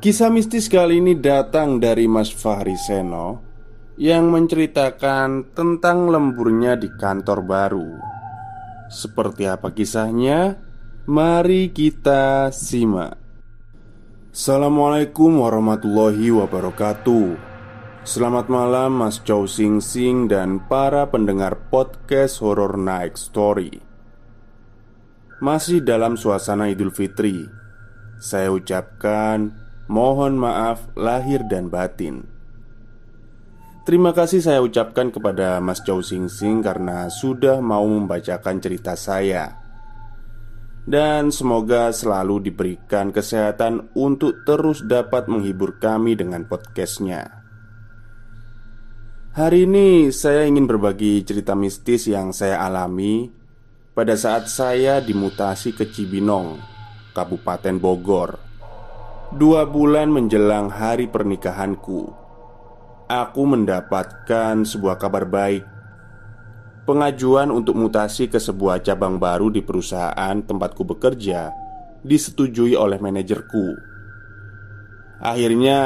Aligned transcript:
Kisah 0.00 0.32
mistis 0.32 0.72
kali 0.72 0.96
ini 0.96 1.12
datang 1.12 1.76
dari 1.76 2.08
Mas 2.08 2.32
Fahri 2.32 2.72
Seno 2.72 3.36
Yang 4.00 4.24
menceritakan 4.32 5.52
tentang 5.52 6.08
lemburnya 6.08 6.72
di 6.72 6.88
kantor 6.88 7.44
baru. 7.44 8.00
Seperti 8.88 9.44
apa 9.44 9.68
kisahnya? 9.76 10.56
Mari 11.04 11.68
kita 11.76 12.48
simak. 12.48 13.20
Assalamualaikum 14.32 15.44
warahmatullahi 15.44 16.32
wabarakatuh. 16.32 17.36
Selamat 18.00 18.48
malam 18.48 19.04
Mas 19.04 19.20
Chow 19.20 19.44
Sing 19.44 19.84
Sing 19.84 20.32
dan 20.32 20.64
para 20.64 21.12
pendengar 21.12 21.68
podcast 21.68 22.40
Horror 22.40 22.80
Night 22.80 23.20
Story. 23.20 23.84
Masih 25.44 25.84
dalam 25.84 26.16
suasana 26.16 26.72
Idul 26.72 26.88
Fitri 26.88 27.44
Saya 28.16 28.48
ucapkan 28.52 29.68
Mohon 29.90 30.38
maaf 30.38 30.86
lahir 30.94 31.42
dan 31.50 31.66
batin. 31.66 32.22
Terima 33.82 34.14
kasih 34.14 34.38
saya 34.38 34.62
ucapkan 34.62 35.10
kepada 35.10 35.58
Mas 35.58 35.82
Chow 35.82 35.98
Sing 35.98 36.30
Sing 36.30 36.62
karena 36.62 37.10
sudah 37.10 37.58
mau 37.58 37.82
membacakan 37.82 38.62
cerita 38.62 38.94
saya. 38.94 39.58
Dan 40.86 41.34
semoga 41.34 41.90
selalu 41.90 42.38
diberikan 42.38 43.10
kesehatan 43.10 43.90
untuk 43.98 44.46
terus 44.46 44.86
dapat 44.86 45.26
menghibur 45.26 45.82
kami 45.82 46.14
dengan 46.14 46.46
podcastnya. 46.46 47.42
Hari 49.34 49.66
ini 49.66 50.14
saya 50.14 50.46
ingin 50.46 50.70
berbagi 50.70 51.26
cerita 51.26 51.58
mistis 51.58 52.06
yang 52.06 52.30
saya 52.30 52.62
alami 52.62 53.30
Pada 53.90 54.14
saat 54.14 54.46
saya 54.46 55.02
dimutasi 55.02 55.74
ke 55.74 55.90
Cibinong, 55.90 56.62
Kabupaten 57.10 57.74
Bogor 57.82 58.49
Dua 59.30 59.62
bulan 59.62 60.10
menjelang 60.10 60.74
hari 60.74 61.06
pernikahanku, 61.06 62.02
aku 63.06 63.42
mendapatkan 63.46 64.66
sebuah 64.66 64.98
kabar 64.98 65.22
baik. 65.22 65.62
Pengajuan 66.82 67.54
untuk 67.54 67.78
mutasi 67.78 68.26
ke 68.26 68.42
sebuah 68.42 68.82
cabang 68.82 69.22
baru 69.22 69.46
di 69.54 69.62
perusahaan 69.62 70.34
tempatku 70.34 70.82
bekerja 70.82 71.54
disetujui 72.02 72.74
oleh 72.74 72.98
manajerku. 72.98 73.78
Akhirnya, 75.22 75.78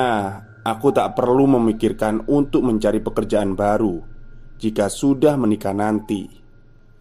aku 0.64 0.96
tak 0.96 1.12
perlu 1.12 1.44
memikirkan 1.44 2.24
untuk 2.24 2.64
mencari 2.64 3.04
pekerjaan 3.04 3.52
baru 3.52 4.00
jika 4.56 4.88
sudah 4.88 5.36
menikah 5.36 5.76
nanti. 5.76 6.32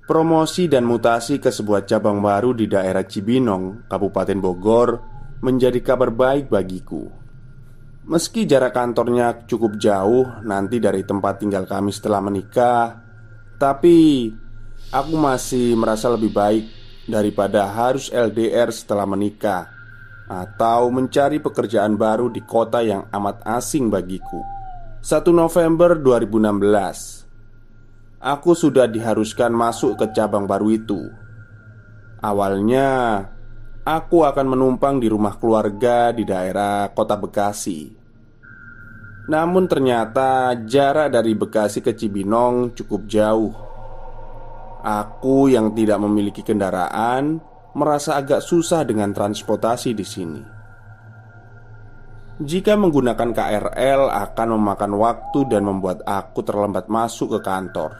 Promosi 0.03 0.67
dan 0.67 0.83
mutasi 0.83 1.39
ke 1.39 1.47
sebuah 1.47 1.87
cabang 1.87 2.19
baru 2.19 2.51
di 2.51 2.67
daerah 2.67 3.07
Cibinong, 3.07 3.87
Kabupaten 3.87 4.43
Bogor 4.43 5.12
menjadi 5.43 5.83
kabar 5.83 6.07
baik 6.07 6.47
bagiku. 6.47 7.11
Meski 8.07 8.47
jarak 8.47 8.71
kantornya 8.71 9.43
cukup 9.43 9.75
jauh 9.75 10.23
nanti 10.47 10.79
dari 10.79 11.03
tempat 11.03 11.43
tinggal 11.43 11.67
kami 11.67 11.91
setelah 11.91 12.23
menikah, 12.23 13.03
tapi 13.59 14.31
aku 14.87 15.13
masih 15.19 15.75
merasa 15.75 16.07
lebih 16.15 16.31
baik 16.31 16.63
daripada 17.11 17.67
harus 17.67 18.07
LDR 18.07 18.71
setelah 18.71 19.03
menikah 19.03 19.67
atau 20.31 20.87
mencari 20.87 21.43
pekerjaan 21.43 21.99
baru 21.99 22.31
di 22.31 22.39
kota 22.47 22.79
yang 22.79 23.11
amat 23.11 23.43
asing 23.43 23.91
bagiku. 23.91 24.39
1 25.03 25.27
November 25.35 25.99
2016 25.99 27.27
Aku 28.23 28.55
sudah 28.55 28.87
diharuskan 28.87 29.51
masuk 29.51 29.99
ke 29.99 30.15
cabang 30.15 30.47
baru 30.47 30.71
itu 30.71 31.11
Awalnya 32.23 32.87
aku 33.83 34.23
akan 34.23 34.55
menumpang 34.55 35.03
di 35.03 35.11
rumah 35.11 35.35
keluarga 35.35 36.15
di 36.15 36.23
daerah 36.23 36.87
kota 36.95 37.19
Bekasi. 37.19 37.91
Namun 39.27 39.67
ternyata 39.67 40.55
jarak 40.63 41.11
dari 41.11 41.35
Bekasi 41.35 41.79
ke 41.83 41.95
Cibinong 41.95 42.75
cukup 42.75 43.07
jauh. 43.07 43.53
Aku 44.83 45.47
yang 45.47 45.71
tidak 45.71 45.99
memiliki 46.03 46.43
kendaraan 46.43 47.39
merasa 47.75 48.19
agak 48.19 48.43
susah 48.43 48.83
dengan 48.83 49.15
transportasi 49.15 49.95
di 49.95 50.03
sini. 50.03 50.43
Jika 52.43 52.75
menggunakan 52.75 53.29
KRL 53.31 54.11
akan 54.11 54.47
memakan 54.59 54.93
waktu 54.99 55.39
dan 55.47 55.63
membuat 55.63 56.03
aku 56.03 56.43
terlambat 56.43 56.91
masuk 56.91 57.39
ke 57.39 57.39
kantor. 57.39 57.95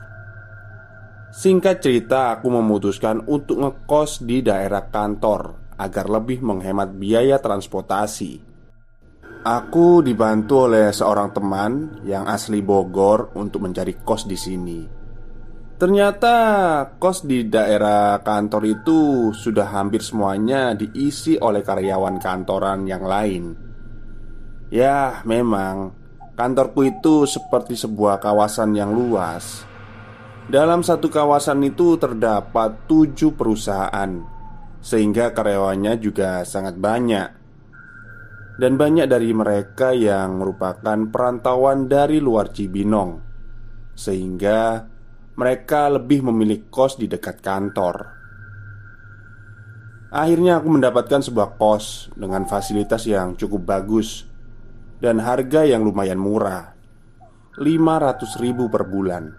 Singkat 1.33 1.79
cerita, 1.79 2.35
aku 2.35 2.51
memutuskan 2.51 3.23
untuk 3.25 3.63
ngekos 3.63 4.22
di 4.27 4.43
daerah 4.43 4.85
kantor 4.91 5.62
agar 5.83 6.07
lebih 6.07 6.39
menghemat 6.39 6.95
biaya 6.95 7.44
transportasi. 7.44 8.39
Aku 9.44 9.99
dibantu 9.99 10.71
oleh 10.71 10.95
seorang 10.95 11.35
teman 11.35 11.99
yang 12.07 12.23
asli 12.31 12.63
Bogor 12.63 13.35
untuk 13.35 13.67
mencari 13.67 13.99
kos 13.99 14.23
di 14.23 14.39
sini. 14.39 14.79
Ternyata 15.75 16.35
kos 16.95 17.27
di 17.27 17.51
daerah 17.51 18.23
kantor 18.23 18.63
itu 18.63 18.99
sudah 19.35 19.67
hampir 19.67 19.99
semuanya 19.99 20.72
diisi 20.72 21.35
oleh 21.35 21.59
karyawan 21.59 22.23
kantoran 22.23 22.88
yang 22.88 23.03
lain. 23.03 23.43
Ya, 24.72 25.19
memang 25.27 25.91
kantorku 26.39 26.88
itu 26.88 27.27
seperti 27.27 27.75
sebuah 27.75 28.23
kawasan 28.23 28.72
yang 28.79 28.95
luas. 28.95 29.67
Dalam 30.47 30.88
satu 30.88 31.11
kawasan 31.11 31.67
itu 31.67 31.99
terdapat 31.99 32.88
tujuh 32.88 33.35
perusahaan 33.35 34.11
sehingga 34.83 35.31
karyawannya 35.31 35.95
juga 36.03 36.44
sangat 36.44 36.75
banyak. 36.75 37.29
Dan 38.53 38.77
banyak 38.77 39.09
dari 39.09 39.33
mereka 39.33 39.95
yang 39.97 40.38
merupakan 40.38 41.09
perantauan 41.09 41.89
dari 41.89 42.21
luar 42.21 42.53
Cibinong 42.53 43.17
Sehingga 43.97 44.77
mereka 45.33 45.89
lebih 45.89 46.22
memilih 46.29 46.69
kos 46.69 47.01
di 47.01 47.09
dekat 47.09 47.41
kantor. 47.41 48.13
Akhirnya 50.13 50.61
aku 50.61 50.69
mendapatkan 50.69 51.25
sebuah 51.25 51.57
kos 51.57 52.13
dengan 52.13 52.45
fasilitas 52.45 53.09
yang 53.09 53.33
cukup 53.33 53.66
bagus 53.66 54.29
Dan 55.01 55.17
harga 55.17 55.66
yang 55.66 55.81
lumayan 55.81 56.22
murah 56.22 56.78
500 57.58 58.37
ribu 58.37 58.69
per 58.69 58.85
bulan. 58.85 59.34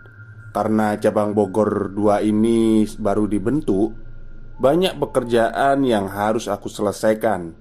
Karena 0.50 0.98
cabang 0.98 1.34
Bogor 1.34 1.94
2 1.94 2.18
ini 2.26 2.86
baru 2.98 3.26
dibentuk 3.30 4.03
banyak 4.54 4.94
pekerjaan 5.02 5.82
yang 5.82 6.06
harus 6.06 6.46
aku 6.46 6.70
selesaikan. 6.70 7.58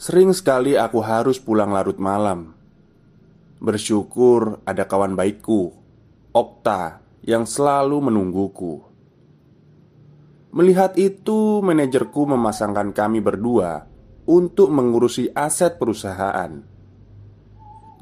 Sering 0.00 0.32
sekali 0.34 0.74
aku 0.74 0.98
harus 1.04 1.36
pulang 1.38 1.70
larut 1.70 2.00
malam. 2.00 2.56
Bersyukur 3.62 4.58
ada 4.66 4.88
kawan 4.88 5.14
baikku, 5.14 5.70
Okta, 6.34 6.98
yang 7.22 7.46
selalu 7.46 8.10
menungguku. 8.10 8.82
Melihat 10.52 10.98
itu, 10.98 11.62
manajerku 11.62 12.26
memasangkan 12.26 12.90
kami 12.90 13.22
berdua 13.22 13.86
untuk 14.26 14.68
mengurusi 14.74 15.30
aset 15.32 15.78
perusahaan. 15.78 16.60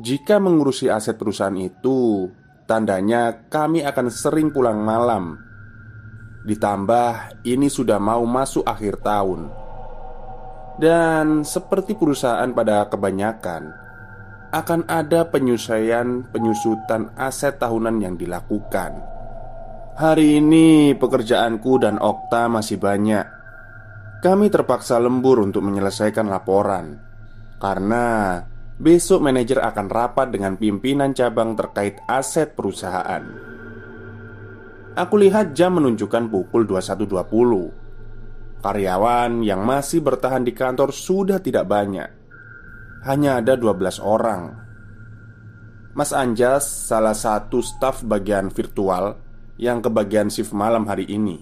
Jika 0.01 0.41
mengurusi 0.41 0.89
aset 0.89 1.21
perusahaan 1.21 1.55
itu, 1.61 2.33
tandanya 2.65 3.53
kami 3.53 3.85
akan 3.85 4.09
sering 4.09 4.49
pulang 4.49 4.81
malam 4.81 5.50
Ditambah 6.41 7.45
ini 7.45 7.69
sudah 7.69 8.01
mau 8.01 8.25
masuk 8.25 8.65
akhir 8.65 9.05
tahun. 9.05 9.53
Dan 10.81 11.45
seperti 11.45 11.93
perusahaan 11.93 12.49
pada 12.57 12.89
kebanyakan 12.89 13.69
Akan 14.49 14.89
ada 14.89 15.29
penyusuan 15.29 16.25
penyusutan 16.33 17.13
aset 17.21 17.61
tahunan 17.61 18.01
yang 18.01 18.17
dilakukan. 18.17 18.97
Hari 20.01 20.41
ini 20.41 20.97
pekerjaanku 20.97 21.85
dan 21.85 22.01
Okta 22.01 22.49
masih 22.49 22.81
banyak. 22.81 23.27
Kami 24.25 24.49
terpaksa 24.49 24.97
lembur 24.97 25.45
untuk 25.45 25.61
menyelesaikan 25.61 26.25
laporan 26.29 26.97
Karena 27.61 28.41
besok 28.81 29.21
manajer 29.21 29.61
akan 29.61 29.87
rapat 29.93 30.33
dengan 30.33 30.57
pimpinan 30.57 31.13
cabang 31.13 31.53
terkait 31.53 32.01
aset 32.09 32.57
perusahaan 32.57 33.50
Aku 34.99 35.15
lihat 35.23 35.55
jam 35.55 35.79
menunjukkan 35.79 36.27
pukul 36.35 36.67
21.20 36.67 38.59
Karyawan 38.59 39.47
yang 39.47 39.63
masih 39.63 40.03
bertahan 40.03 40.43
di 40.43 40.51
kantor 40.51 40.91
sudah 40.91 41.39
tidak 41.39 41.71
banyak 41.71 42.11
hanya 43.07 43.41
ada 43.41 43.57
12 43.57 43.97
orang. 44.03 44.53
Mas 45.97 46.13
Anjas 46.13 46.69
salah 46.69 47.17
satu 47.17 47.65
staf 47.65 48.05
bagian 48.05 48.53
virtual 48.53 49.17
yang 49.57 49.81
kebagian 49.81 50.29
shift 50.29 50.53
malam 50.53 50.85
hari 50.85 51.09
ini. 51.09 51.41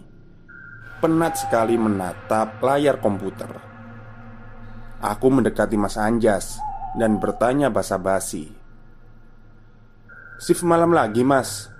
Penat 1.03 1.39
sekali 1.39 1.75
menatap 1.75 2.63
layar 2.63 2.99
komputer. 3.03 3.51
Aku 4.99 5.31
mendekati 5.31 5.79
Mas 5.79 5.95
Anjas 5.95 6.59
dan 6.99 7.23
bertanya 7.23 7.71
basa-basi. 7.71 8.51
Shift 10.43 10.67
malam 10.67 10.95
lagi, 10.95 11.23
Mas. 11.23 11.78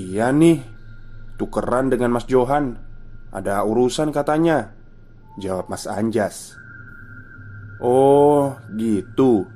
Iya 0.00 0.32
nih, 0.32 0.64
tukeran 1.36 1.92
dengan 1.92 2.16
Mas 2.16 2.24
Johan. 2.24 2.80
Ada 3.36 3.60
urusan 3.68 4.08
katanya. 4.16 4.80
Jawab 5.38 5.70
Mas 5.70 5.86
Anjas 5.86 6.58
Oh 7.78 8.58
gitu 8.74 9.46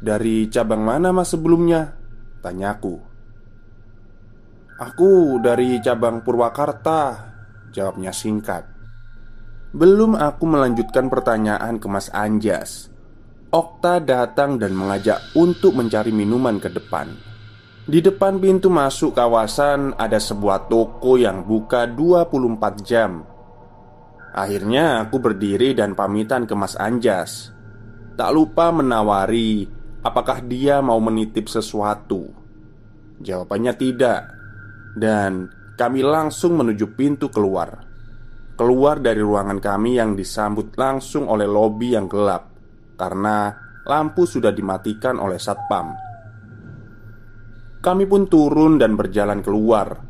Dari 0.00 0.48
cabang 0.48 0.82
mana 0.82 1.12
mas 1.12 1.30
sebelumnya? 1.30 1.92
Tanyaku 2.40 2.96
Aku 4.78 5.42
dari 5.42 5.78
cabang 5.78 6.24
Purwakarta 6.24 7.30
Jawabnya 7.74 8.14
singkat 8.14 8.64
Belum 9.76 10.16
aku 10.16 10.48
melanjutkan 10.48 11.12
pertanyaan 11.12 11.76
ke 11.76 11.86
Mas 11.86 12.08
Anjas 12.10 12.88
Okta 13.52 14.00
datang 14.00 14.56
dan 14.56 14.72
mengajak 14.72 15.20
untuk 15.36 15.76
mencari 15.76 16.10
minuman 16.10 16.56
ke 16.56 16.72
depan 16.72 17.27
Di 17.88 18.04
depan 18.04 18.36
pintu 18.36 18.68
masuk 18.68 19.16
kawasan 19.16 19.96
ada 19.96 20.20
sebuah 20.20 20.68
toko 20.68 21.16
yang 21.16 21.40
buka 21.48 21.88
24 21.88 22.84
jam. 22.84 23.24
Akhirnya 24.36 25.08
aku 25.08 25.16
berdiri 25.16 25.72
dan 25.72 25.96
pamitan 25.96 26.44
ke 26.44 26.52
Mas 26.52 26.76
Anjas. 26.76 27.48
Tak 28.12 28.28
lupa 28.36 28.68
menawari 28.68 29.64
Apakah 30.04 30.44
dia 30.44 30.84
mau 30.84 31.00
menitip 31.00 31.48
sesuatu? 31.48 32.28
Jawabannya 33.24 33.72
tidak. 33.80 34.36
Dan 34.92 35.48
kami 35.80 36.04
langsung 36.04 36.60
menuju 36.60 36.92
pintu 36.92 37.32
keluar. 37.32 37.88
Keluar 38.52 39.00
dari 39.00 39.24
ruangan 39.24 39.64
kami 39.64 39.96
yang 39.96 40.12
disambut 40.12 40.76
langsung 40.76 41.24
oleh 41.24 41.46
lobi 41.46 41.94
yang 41.94 42.10
gelap 42.10 42.52
Karena 42.98 43.54
lampu 43.86 44.26
sudah 44.26 44.50
dimatikan 44.50 45.16
oleh 45.22 45.38
satpam 45.38 46.07
Kami 47.78 48.04
pun 48.10 48.26
turun 48.26 48.74
dan 48.74 48.98
berjalan 48.98 49.38
keluar. 49.38 50.02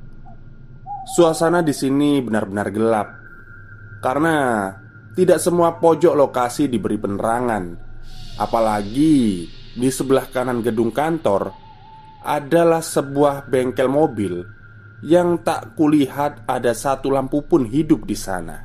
Suasana 1.08 1.60
di 1.60 1.76
sini 1.76 2.20
benar-benar 2.20 2.68
gelap 2.72 3.08
karena 4.00 4.68
tidak 5.12 5.40
semua 5.42 5.76
pojok 5.76 6.14
lokasi 6.16 6.70
diberi 6.70 6.96
penerangan. 6.96 7.64
Apalagi 8.38 9.44
di 9.74 9.88
sebelah 9.90 10.30
kanan 10.30 10.62
gedung 10.62 10.94
kantor 10.94 11.50
Adalah 12.22 12.78
sebuah 12.78 13.50
bengkel 13.50 13.90
mobil 13.90 14.46
Yang 15.02 15.42
tak 15.42 15.74
kulihat 15.74 16.46
ada 16.46 16.70
satu 16.70 17.10
lampu 17.10 17.42
pun 17.42 17.66
hidup 17.66 18.06
di 18.06 18.14
sana. 18.14 18.62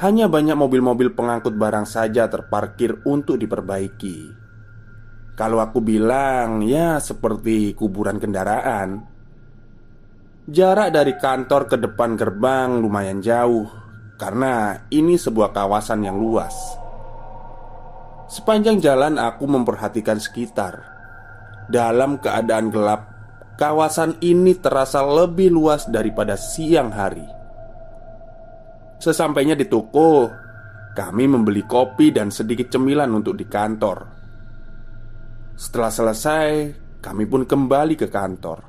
Hanya 0.00 0.28
banyak 0.28 0.56
mobil-mobil 0.56 1.12
pengangkut 1.12 1.52
barang 1.52 1.84
saja 1.84 2.28
terparkir 2.28 3.04
untuk 3.04 3.36
diperbaiki 3.36 4.45
Kalau 5.36 5.60
aku 5.60 5.84
bilang 5.84 6.64
ya 6.64 6.96
seperti 6.96 7.76
kuburan 7.76 8.16
kendaraan 8.16 9.16
Jarak 10.46 10.94
dari 10.94 11.18
kantor 11.18 11.66
ke 11.66 11.74
depan 11.74 12.14
gerbang 12.14 12.78
lumayan 12.78 13.18
jauh 13.18 13.66
karena 14.14 14.78
ini 14.94 15.18
sebuah 15.18 15.50
kawasan 15.50 16.06
yang 16.06 16.22
luas. 16.22 16.54
Sepanjang 18.30 18.78
jalan 18.78 19.18
aku 19.18 19.42
memperhatikan 19.42 20.22
sekitar. 20.22 20.86
Dalam 21.66 22.22
keadaan 22.22 22.70
gelap, 22.70 23.10
kawasan 23.58 24.22
ini 24.22 24.54
terasa 24.54 25.02
lebih 25.02 25.50
luas 25.50 25.90
daripada 25.90 26.38
siang 26.38 26.94
hari. 26.94 27.26
Sesampainya 29.02 29.58
di 29.58 29.66
toko, 29.66 30.30
kami 30.94 31.26
membeli 31.26 31.66
kopi 31.66 32.14
dan 32.14 32.30
sedikit 32.30 32.70
cemilan 32.70 33.10
untuk 33.10 33.34
di 33.34 33.50
kantor. 33.50 34.15
Setelah 35.56 35.88
selesai, 35.88 36.48
kami 37.00 37.24
pun 37.24 37.48
kembali 37.48 37.96
ke 37.96 38.12
kantor. 38.12 38.60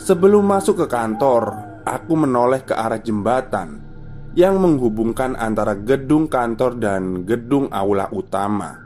Sebelum 0.00 0.40
masuk 0.48 0.80
ke 0.80 0.86
kantor, 0.88 1.44
aku 1.84 2.12
menoleh 2.16 2.64
ke 2.64 2.72
arah 2.72 2.96
jembatan 2.96 3.84
yang 4.32 4.56
menghubungkan 4.56 5.36
antara 5.36 5.76
gedung 5.76 6.24
kantor 6.26 6.80
dan 6.80 7.28
gedung 7.28 7.68
aula 7.68 8.08
utama. 8.16 8.80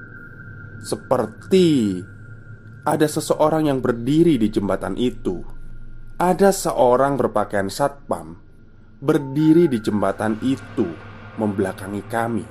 Seperti 0.82 2.02
ada 2.82 3.06
seseorang 3.06 3.70
yang 3.70 3.78
berdiri 3.78 4.42
di 4.42 4.50
jembatan 4.50 4.98
itu. 4.98 5.38
Ada 6.18 6.50
seorang 6.50 7.14
berpakaian 7.14 7.70
satpam 7.70 8.34
berdiri 8.98 9.70
di 9.70 9.78
jembatan 9.78 10.34
itu, 10.42 10.90
membelakangi 11.38 12.02
kami. 12.10 12.46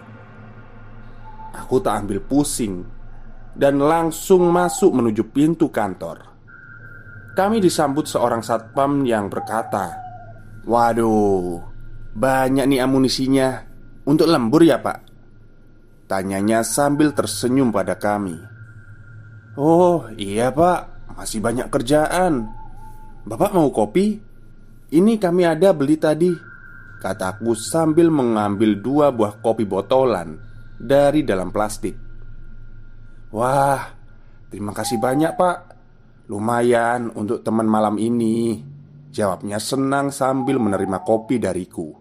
Aku 1.52 1.84
tak 1.84 2.08
ambil 2.08 2.24
pusing 2.24 2.97
dan 3.58 3.82
langsung 3.82 4.54
masuk 4.54 4.94
menuju 4.94 5.34
pintu 5.34 5.74
kantor. 5.74 6.28
Kami 7.38 7.62
disambut 7.62 8.10
seorang 8.10 8.42
satpam 8.42 9.06
yang 9.06 9.30
berkata 9.30 9.94
Waduh, 10.66 11.62
banyak 12.18 12.66
nih 12.66 12.82
amunisinya 12.82 13.62
Untuk 14.10 14.26
lembur 14.26 14.66
ya 14.66 14.82
pak? 14.82 15.06
Tanyanya 16.10 16.66
sambil 16.66 17.14
tersenyum 17.14 17.70
pada 17.70 17.94
kami 17.94 18.42
Oh 19.54 20.10
iya 20.18 20.50
pak, 20.50 21.14
masih 21.14 21.38
banyak 21.38 21.70
kerjaan 21.70 22.50
Bapak 23.22 23.54
mau 23.54 23.70
kopi? 23.70 24.18
Ini 24.90 25.22
kami 25.22 25.46
ada 25.46 25.78
beli 25.78 26.02
tadi 26.02 26.34
Kataku 26.98 27.54
sambil 27.54 28.10
mengambil 28.10 28.82
dua 28.82 29.14
buah 29.14 29.38
kopi 29.46 29.70
botolan 29.70 30.42
Dari 30.82 31.22
dalam 31.22 31.54
plastik 31.54 32.07
Wah, 33.38 33.94
terima 34.50 34.74
kasih 34.74 34.98
banyak 34.98 35.38
pak. 35.38 35.58
Lumayan 36.26 37.14
untuk 37.14 37.46
teman 37.46 37.70
malam 37.70 38.02
ini. 38.02 38.66
Jawabnya 39.14 39.62
senang 39.62 40.10
sambil 40.10 40.58
menerima 40.58 41.06
kopi 41.06 41.38
dariku. 41.38 41.94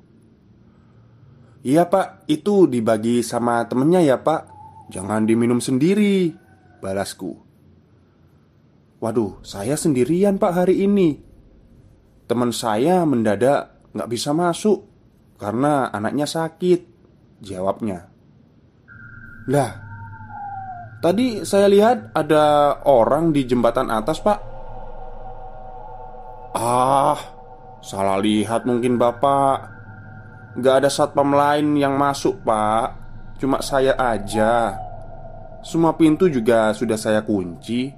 Iya 1.61 1.93
pak, 1.93 2.25
itu 2.25 2.65
dibagi 2.65 3.21
sama 3.21 3.69
temennya 3.69 4.01
ya 4.01 4.17
pak. 4.17 4.49
Jangan 4.89 5.29
diminum 5.29 5.61
sendiri 5.61 6.33
Balasku. 6.81 7.37
Waduh, 9.05 9.45
saya 9.45 9.77
sendirian 9.77 10.41
pak 10.41 10.57
hari 10.57 10.89
ini. 10.89 11.21
Teman 12.25 12.49
saya 12.49 13.05
mendadak 13.05 13.93
nggak 13.95 14.11
bisa 14.11 14.35
masuk 14.35 14.89
Karena 15.37 15.93
anaknya 15.93 16.25
sakit 16.25 16.81
Jawabnya. 17.45 18.09
Lah, 19.53 19.86
Tadi 20.97 21.45
saya 21.45 21.69
lihat 21.69 22.17
ada 22.17 22.77
orang 22.89 23.29
di 23.29 23.45
jembatan 23.45 23.93
atas, 23.93 24.17
Pak. 24.25 24.39
Ah, 26.57 27.21
salah 27.85 28.17
lihat 28.17 28.65
mungkin 28.65 28.97
Bapak. 28.97 29.77
Gak 30.57 30.75
ada 30.81 30.89
satpam 30.89 31.37
lain 31.37 31.77
yang 31.77 32.01
masuk, 32.01 32.41
Pak. 32.41 32.97
Cuma 33.37 33.61
saya 33.61 33.93
aja. 33.93 34.73
Semua 35.61 35.93
pintu 36.01 36.33
juga 36.33 36.73
sudah 36.73 36.97
saya 36.97 37.21
kunci. 37.21 37.93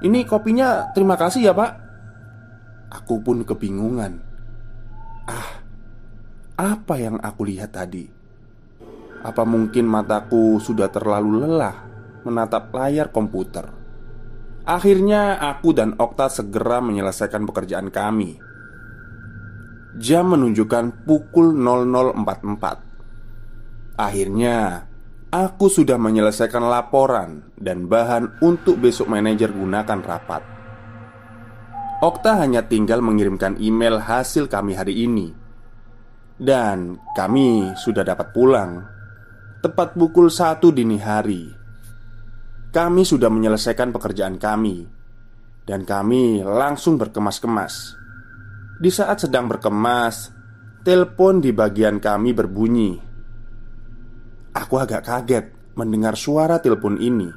Ini 0.00 0.24
kopinya 0.24 0.88
terima 0.96 1.12
kasih 1.20 1.44
ya, 1.44 1.52
Pak. 1.52 1.72
Aku 2.88 3.20
pun 3.20 3.44
kebingungan. 3.44 4.16
Ah, 5.28 5.60
apa 6.56 6.96
yang 6.96 7.20
aku 7.20 7.44
lihat 7.44 7.76
tadi? 7.76 8.08
Apa 9.20 9.44
mungkin 9.44 9.84
mataku 9.84 10.56
sudah 10.56 10.88
terlalu 10.88 11.44
lelah 11.44 11.87
menatap 12.28 12.68
layar 12.76 13.08
komputer. 13.08 13.72
Akhirnya 14.68 15.40
aku 15.40 15.72
dan 15.72 15.96
Okta 15.96 16.28
segera 16.28 16.84
menyelesaikan 16.84 17.48
pekerjaan 17.48 17.88
kami. 17.88 18.36
Jam 19.96 20.36
menunjukkan 20.36 21.08
pukul 21.08 21.56
00.44. 21.56 23.96
Akhirnya, 23.96 24.84
aku 25.32 25.72
sudah 25.72 25.96
menyelesaikan 25.96 26.68
laporan 26.68 27.48
dan 27.56 27.88
bahan 27.88 28.44
untuk 28.44 28.76
besok 28.78 29.08
manajer 29.08 29.50
gunakan 29.50 29.98
rapat. 30.04 30.44
Okta 31.98 32.38
hanya 32.38 32.62
tinggal 32.62 33.02
mengirimkan 33.02 33.58
email 33.58 33.98
hasil 33.98 34.46
kami 34.46 34.76
hari 34.76 35.02
ini. 35.02 35.34
Dan 36.38 37.02
kami 37.18 37.74
sudah 37.74 38.06
dapat 38.06 38.30
pulang 38.30 38.86
Tepat 39.58 39.98
pukul 39.98 40.30
satu 40.30 40.70
dini 40.70 41.02
hari 41.02 41.57
kami 42.68 43.02
sudah 43.08 43.32
menyelesaikan 43.32 43.96
pekerjaan 43.96 44.36
kami, 44.36 44.84
dan 45.64 45.88
kami 45.88 46.44
langsung 46.44 47.00
berkemas-kemas. 47.00 47.96
Di 48.78 48.92
saat 48.92 49.24
sedang 49.24 49.48
berkemas, 49.48 50.30
telepon 50.84 51.40
di 51.40 51.50
bagian 51.50 51.96
kami 51.96 52.36
berbunyi. 52.36 52.92
Aku 54.52 54.74
agak 54.76 55.08
kaget 55.08 55.74
mendengar 55.80 56.12
suara 56.14 56.60
telepon 56.60 57.00
ini. 57.00 57.28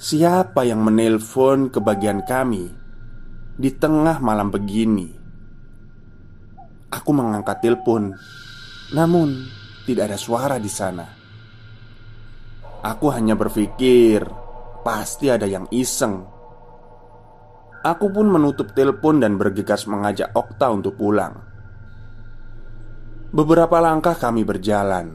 Siapa 0.00 0.64
yang 0.64 0.80
menelpon 0.80 1.68
ke 1.68 1.78
bagian 1.84 2.24
kami 2.24 2.72
di 3.60 3.70
tengah 3.76 4.16
malam 4.24 4.48
begini? 4.48 5.12
Aku 6.90 7.12
mengangkat 7.12 7.60
telepon, 7.60 8.16
namun 8.96 9.36
tidak 9.84 10.10
ada 10.10 10.18
suara 10.18 10.56
di 10.56 10.72
sana. 10.72 11.19
Aku 12.80 13.12
hanya 13.12 13.36
berpikir, 13.36 14.24
pasti 14.80 15.28
ada 15.28 15.44
yang 15.44 15.68
iseng. 15.68 16.24
Aku 17.84 18.08
pun 18.08 18.24
menutup 18.32 18.72
telepon 18.72 19.20
dan 19.20 19.36
bergegas 19.36 19.84
mengajak 19.84 20.32
Okta 20.32 20.72
untuk 20.72 20.96
pulang. 20.96 21.36
Beberapa 23.36 23.84
langkah 23.84 24.16
kami 24.16 24.48
berjalan. 24.48 25.12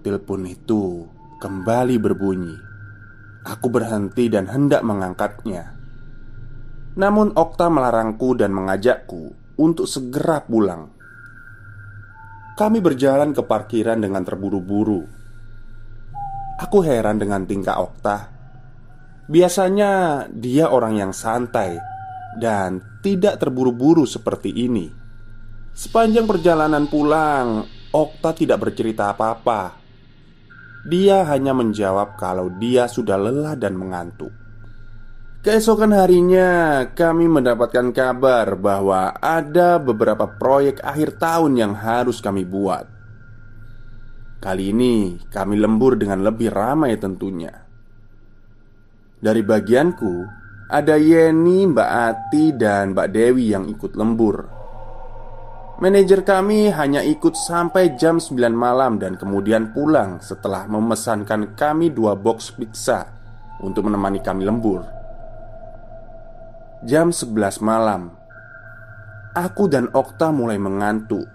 Telepon 0.00 0.48
itu 0.48 1.04
kembali 1.44 2.00
berbunyi. 2.00 2.56
Aku 3.44 3.68
berhenti 3.68 4.32
dan 4.32 4.48
hendak 4.48 4.80
mengangkatnya. 4.80 5.76
Namun 6.96 7.36
Okta 7.36 7.68
melarangku 7.68 8.32
dan 8.32 8.56
mengajakku 8.56 9.56
untuk 9.60 9.84
segera 9.84 10.40
pulang. 10.40 10.88
Kami 12.56 12.80
berjalan 12.80 13.36
ke 13.36 13.44
parkiran 13.44 14.00
dengan 14.00 14.24
terburu-buru. 14.24 15.17
Aku 16.58 16.82
heran 16.82 17.22
dengan 17.22 17.46
tingkah 17.46 17.78
Okta. 17.78 18.34
Biasanya 19.30 20.26
dia 20.26 20.66
orang 20.74 20.98
yang 20.98 21.12
santai 21.14 21.78
dan 22.34 22.82
tidak 22.98 23.38
terburu-buru 23.38 24.02
seperti 24.02 24.50
ini. 24.50 24.90
Sepanjang 25.70 26.26
perjalanan 26.26 26.90
pulang, 26.90 27.62
Okta 27.94 28.34
tidak 28.34 28.58
bercerita 28.66 29.14
apa-apa. 29.14 29.78
Dia 30.82 31.22
hanya 31.30 31.54
menjawab 31.54 32.18
kalau 32.18 32.50
dia 32.58 32.90
sudah 32.90 33.14
lelah 33.14 33.54
dan 33.54 33.78
mengantuk. 33.78 34.34
Keesokan 35.38 35.94
harinya, 35.94 36.82
kami 36.90 37.30
mendapatkan 37.30 37.94
kabar 37.94 38.58
bahwa 38.58 39.14
ada 39.22 39.78
beberapa 39.78 40.26
proyek 40.26 40.82
akhir 40.82 41.22
tahun 41.22 41.54
yang 41.54 41.72
harus 41.78 42.18
kami 42.18 42.42
buat. 42.42 42.97
Kali 44.38 44.70
ini, 44.70 45.18
kami 45.26 45.58
lembur 45.58 45.98
dengan 45.98 46.22
lebih 46.22 46.54
ramai 46.54 46.94
tentunya. 46.94 47.50
Dari 49.18 49.42
bagianku, 49.42 50.14
ada 50.70 50.94
Yeni, 50.94 51.66
Mbak 51.66 51.90
Ati, 51.90 52.54
dan 52.54 52.94
Mbak 52.94 53.08
Dewi 53.10 53.50
yang 53.50 53.66
ikut 53.66 53.98
lembur. 53.98 54.46
Manajer 55.82 56.22
kami 56.22 56.70
hanya 56.70 57.02
ikut 57.02 57.34
sampai 57.34 57.98
jam 57.98 58.22
9 58.22 58.50
malam 58.54 58.98
dan 58.98 59.18
kemudian 59.18 59.74
pulang 59.74 60.22
setelah 60.22 60.66
memesankan 60.70 61.54
kami 61.58 61.90
dua 61.90 62.18
box 62.18 62.54
pizza 62.54 63.10
untuk 63.58 63.90
menemani 63.90 64.22
kami 64.22 64.46
lembur. 64.46 64.86
Jam 66.86 67.10
11 67.10 67.58
malam, 67.58 68.14
aku 69.34 69.66
dan 69.66 69.90
Okta 69.90 70.30
mulai 70.30 70.62
mengantuk. 70.62 71.26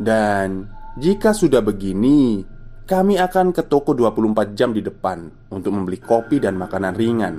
Dan 0.00 0.79
jika 1.00 1.32
sudah 1.32 1.64
begini, 1.64 2.44
kami 2.84 3.16
akan 3.16 3.56
ke 3.56 3.64
toko 3.64 3.96
24 3.96 4.52
jam 4.52 4.76
di 4.76 4.84
depan 4.84 5.32
untuk 5.48 5.72
membeli 5.72 5.96
kopi 5.96 6.36
dan 6.36 6.60
makanan 6.60 6.92
ringan. 6.92 7.34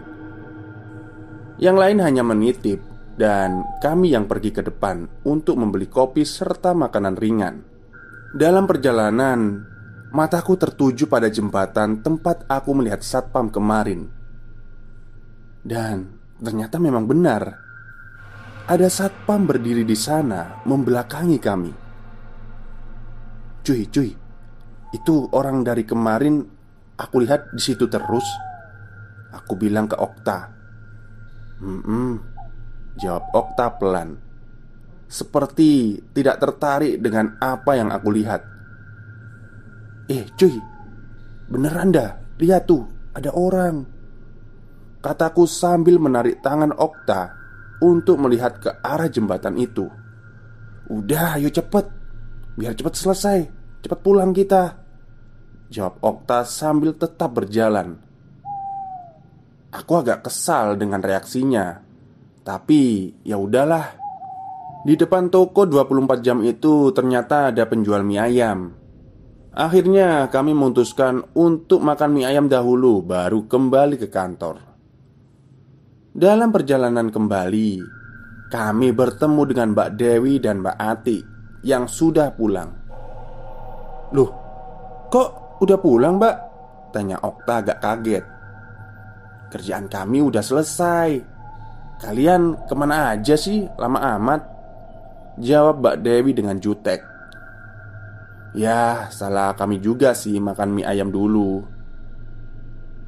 Yang 1.61 1.77
lain 1.77 1.97
hanya 2.01 2.23
menitip 2.25 2.81
dan 3.21 3.61
kami 3.77 4.17
yang 4.17 4.25
pergi 4.25 4.49
ke 4.49 4.65
depan 4.65 5.05
untuk 5.29 5.61
membeli 5.61 5.85
kopi 5.85 6.25
serta 6.25 6.73
makanan 6.73 7.13
ringan. 7.13 7.55
Dalam 8.33 8.65
perjalanan, 8.65 9.61
mataku 10.09 10.57
tertuju 10.57 11.05
pada 11.05 11.29
jembatan 11.29 12.01
tempat 12.01 12.49
aku 12.49 12.73
melihat 12.73 13.05
satpam 13.05 13.53
kemarin. 13.53 14.09
Dan 15.61 16.17
ternyata 16.41 16.81
memang 16.81 17.05
benar. 17.05 17.61
Ada 18.65 18.89
satpam 18.89 19.45
berdiri 19.45 19.85
di 19.85 19.93
sana 19.93 20.65
membelakangi 20.65 21.37
kami. 21.37 21.80
Cuy, 23.61 23.85
cuy, 23.89 24.09
itu 24.91 25.15
orang 25.37 25.61
dari 25.61 25.85
kemarin 25.85 26.41
aku 26.97 27.21
lihat 27.21 27.53
di 27.53 27.61
situ 27.61 27.85
terus. 27.85 28.25
Aku 29.31 29.55
bilang 29.55 29.87
ke 29.87 29.95
Okta, 29.95 30.49
"Hmm, 31.61 31.81
-mm, 31.85 32.13
Jawab 32.99 33.31
Okta 33.31 33.79
pelan. 33.79 34.19
Seperti 35.07 35.99
tidak 36.11 36.43
tertarik 36.43 36.99
dengan 36.99 37.39
apa 37.39 37.75
yang 37.79 37.91
aku 37.91 38.09
lihat. 38.11 38.41
Eh 40.11 40.27
cuy. 40.35 40.55
Beneran 41.51 41.91
dah? 41.91 42.15
Lihat 42.39 42.63
tuh 42.67 42.87
Ada 43.11 43.35
orang. 43.35 43.83
Kataku 45.03 45.43
sambil 45.43 45.99
menarik 45.99 46.39
tangan 46.39 46.71
Okta 46.71 47.35
Untuk 47.83 48.15
melihat 48.23 48.55
ke 48.59 48.71
arah 48.79 49.11
jembatan 49.11 49.59
itu. 49.59 49.87
Udah 50.87 51.35
ayo 51.39 51.51
cepet 51.51 52.00
Biar 52.61 52.77
cepet 52.77 52.93
selesai 52.93 53.39
Cepet 53.81 53.99
pulang 54.05 54.29
kita 54.37 54.77
Jawab 55.73 55.97
Okta 56.05 56.45
sambil 56.45 56.93
tetap 56.93 57.33
berjalan 57.33 57.97
Aku 59.73 59.97
agak 59.97 60.29
kesal 60.29 60.77
dengan 60.77 61.01
reaksinya 61.01 61.91
tapi 62.41 63.13
ya 63.21 63.37
udahlah. 63.37 64.01
Di 64.81 64.97
depan 64.97 65.29
toko 65.29 65.69
24 65.69 66.25
jam 66.25 66.41
itu 66.41 66.89
ternyata 66.89 67.53
ada 67.53 67.69
penjual 67.69 68.01
mie 68.01 68.17
ayam. 68.17 68.73
Akhirnya 69.53 70.25
kami 70.31 70.57
memutuskan 70.57 71.21
untuk 71.37 71.85
makan 71.85 72.17
mie 72.17 72.25
ayam 72.25 72.49
dahulu 72.49 73.05
baru 73.05 73.45
kembali 73.45 74.01
ke 74.01 74.09
kantor. 74.09 74.57
Dalam 76.11 76.49
perjalanan 76.49 77.13
kembali, 77.13 77.71
kami 78.49 78.89
bertemu 78.89 79.41
dengan 79.47 79.67
Mbak 79.77 79.89
Dewi 79.95 80.33
dan 80.41 80.65
Mbak 80.65 80.77
Ati 80.81 81.30
yang 81.61 81.85
sudah 81.85 82.33
pulang. 82.33 82.69
Loh, 84.11 84.29
kok 85.07 85.59
udah 85.61 85.77
pulang, 85.77 86.17
Mbak? 86.17 86.35
Tanya 86.91 87.17
Okta 87.23 87.63
agak 87.63 87.77
kaget. 87.79 88.25
Kerjaan 89.51 89.87
kami 89.87 90.19
udah 90.19 90.43
selesai. 90.43 91.09
Kalian 92.01 92.65
ke 92.65 92.73
mana 92.73 93.13
aja 93.13 93.37
sih 93.37 93.69
lama 93.77 94.01
amat? 94.17 94.41
Jawab 95.39 95.79
Mbak 95.79 95.97
Dewi 96.03 96.31
dengan 96.35 96.59
jutek 96.59 96.99
Ya 98.51 99.07
salah 99.15 99.55
kami 99.55 99.79
juga 99.79 100.11
sih 100.11 100.35
makan 100.43 100.75
mie 100.75 100.83
ayam 100.83 101.07
dulu 101.07 101.63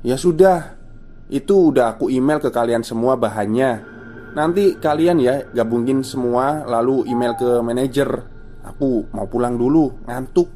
Ya 0.08 0.16
sudah 0.16 0.80
Itu 1.28 1.76
udah 1.76 1.98
aku 1.98 2.08
email 2.08 2.40
ke 2.40 2.48
kalian 2.48 2.80
semua 2.80 3.20
bahannya 3.20 3.84
Nanti 4.40 4.80
kalian 4.80 5.20
ya 5.20 5.44
gabungin 5.52 6.00
semua 6.00 6.64
lalu 6.64 7.12
email 7.12 7.36
ke 7.36 7.60
manajer 7.60 8.33
Aku 8.64 9.08
mau 9.12 9.28
pulang 9.28 9.60
dulu, 9.60 9.92
ngantuk. 10.08 10.48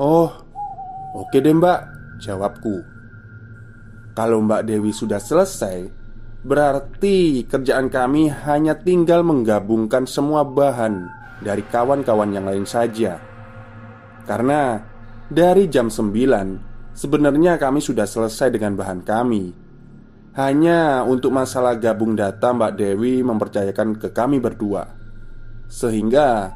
Oh, 0.00 0.32
oke 1.16 1.38
deh 1.38 1.52
mbak, 1.52 1.80
jawabku. 2.20 2.80
Kalau 4.16 4.40
mbak 4.42 4.64
Dewi 4.66 4.90
sudah 4.90 5.20
selesai 5.22 6.00
Berarti 6.40 7.44
kerjaan 7.44 7.92
kami 7.92 8.32
hanya 8.32 8.72
tinggal 8.72 9.20
menggabungkan 9.20 10.08
semua 10.08 10.40
bahan 10.40 11.04
dari 11.44 11.60
kawan-kawan 11.68 12.32
yang 12.32 12.48
lain 12.48 12.64
saja. 12.64 13.20
Karena 14.24 14.80
dari 15.28 15.68
jam 15.68 15.92
9 15.92 16.70
Sebenarnya 16.96 17.56
kami 17.56 17.80
sudah 17.80 18.04
selesai 18.04 18.50
dengan 18.50 18.76
bahan 18.76 19.00
kami. 19.06 19.52
Hanya 20.36 21.04
untuk 21.04 21.32
masalah 21.32 21.76
gabung 21.76 22.12
data 22.12 22.50
Mbak 22.52 22.72
Dewi 22.76 23.24
mempercayakan 23.24 23.96
ke 23.96 24.08
kami 24.10 24.36
berdua. 24.36 24.84
Sehingga 25.70 26.50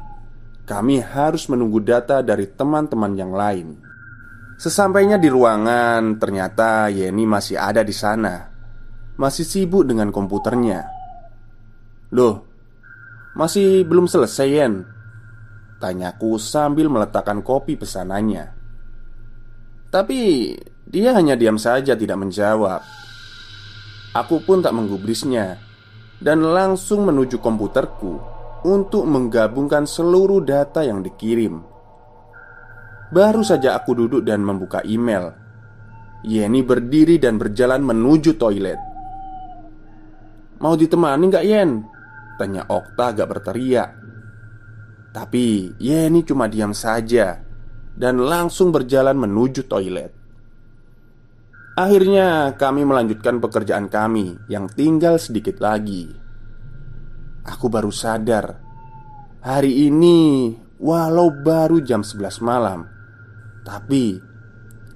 kami 0.65 1.01
harus 1.01 1.45
menunggu 1.47 1.79
data 1.79 2.25
dari 2.25 2.49
teman-teman 2.49 3.13
yang 3.15 3.33
lain 3.33 3.81
Sesampainya 4.55 5.19
di 5.19 5.27
ruangan, 5.27 6.15
ternyata 6.15 6.87
Yeni 6.87 7.27
masih 7.27 7.59
ada 7.59 7.83
di 7.83 7.91
sana 7.91 8.55
masih 9.15 9.47
sibuk 9.47 9.87
dengan 9.87 10.11
komputernya. 10.11 10.91
Loh, 12.11 12.43
masih 13.35 13.87
belum 13.87 14.07
selesai, 14.11 14.47
Yen? 14.47 14.73
Tanyaku 15.79 16.39
sambil 16.39 16.87
meletakkan 16.87 17.43
kopi 17.43 17.75
pesanannya. 17.79 18.51
Tapi 19.91 20.51
dia 20.87 21.15
hanya 21.15 21.39
diam 21.39 21.55
saja 21.55 21.95
tidak 21.95 22.19
menjawab. 22.19 22.83
Aku 24.15 24.43
pun 24.43 24.63
tak 24.63 24.71
menggubrisnya 24.75 25.59
dan 26.23 26.39
langsung 26.39 27.03
menuju 27.03 27.39
komputerku 27.43 28.34
untuk 28.65 29.05
menggabungkan 29.05 29.85
seluruh 29.85 30.41
data 30.41 30.81
yang 30.81 31.05
dikirim. 31.05 31.61
Baru 33.13 33.45
saja 33.45 33.77
aku 33.77 33.93
duduk 33.93 34.25
dan 34.25 34.41
membuka 34.41 34.81
email. 34.81 35.37
Yeni 36.25 36.65
berdiri 36.65 37.21
dan 37.21 37.37
berjalan 37.37 37.85
menuju 37.85 38.33
toilet. 38.41 38.81
Mau 40.57 40.73
ditemani 40.73 41.23
nggak 41.29 41.45
Yen? 41.45 41.85
Tanya 42.35 42.67
Okta 42.67 43.15
agak 43.15 43.31
berteriak 43.31 43.95
Tapi 45.15 45.71
Yeni 45.79 46.27
cuma 46.27 46.51
diam 46.51 46.75
saja 46.75 47.39
dan 47.95 48.19
langsung 48.19 48.75
berjalan 48.75 49.15
menuju 49.15 49.69
toilet. 49.71 50.11
Akhirnya, 51.75 52.55
kami 52.55 52.87
melanjutkan 52.87 53.39
pekerjaan 53.39 53.87
kami 53.91 54.35
yang 54.47 54.67
tinggal 54.71 55.19
sedikit 55.19 55.59
lagi. 55.59 56.24
Aku 57.45 57.69
baru 57.69 57.93
sadar, 57.93 58.57
hari 59.37 59.85
ini 59.85 60.49
walau 60.81 61.29
baru 61.29 61.77
jam 61.77 62.01
11 62.01 62.41
malam, 62.41 62.89
tapi 63.61 64.17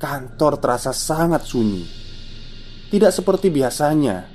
kantor 0.02 0.58
terasa 0.58 0.90
sangat 0.90 1.46
sunyi. 1.46 1.86
Tidak 2.90 3.14
seperti 3.14 3.54
biasanya. 3.54 4.26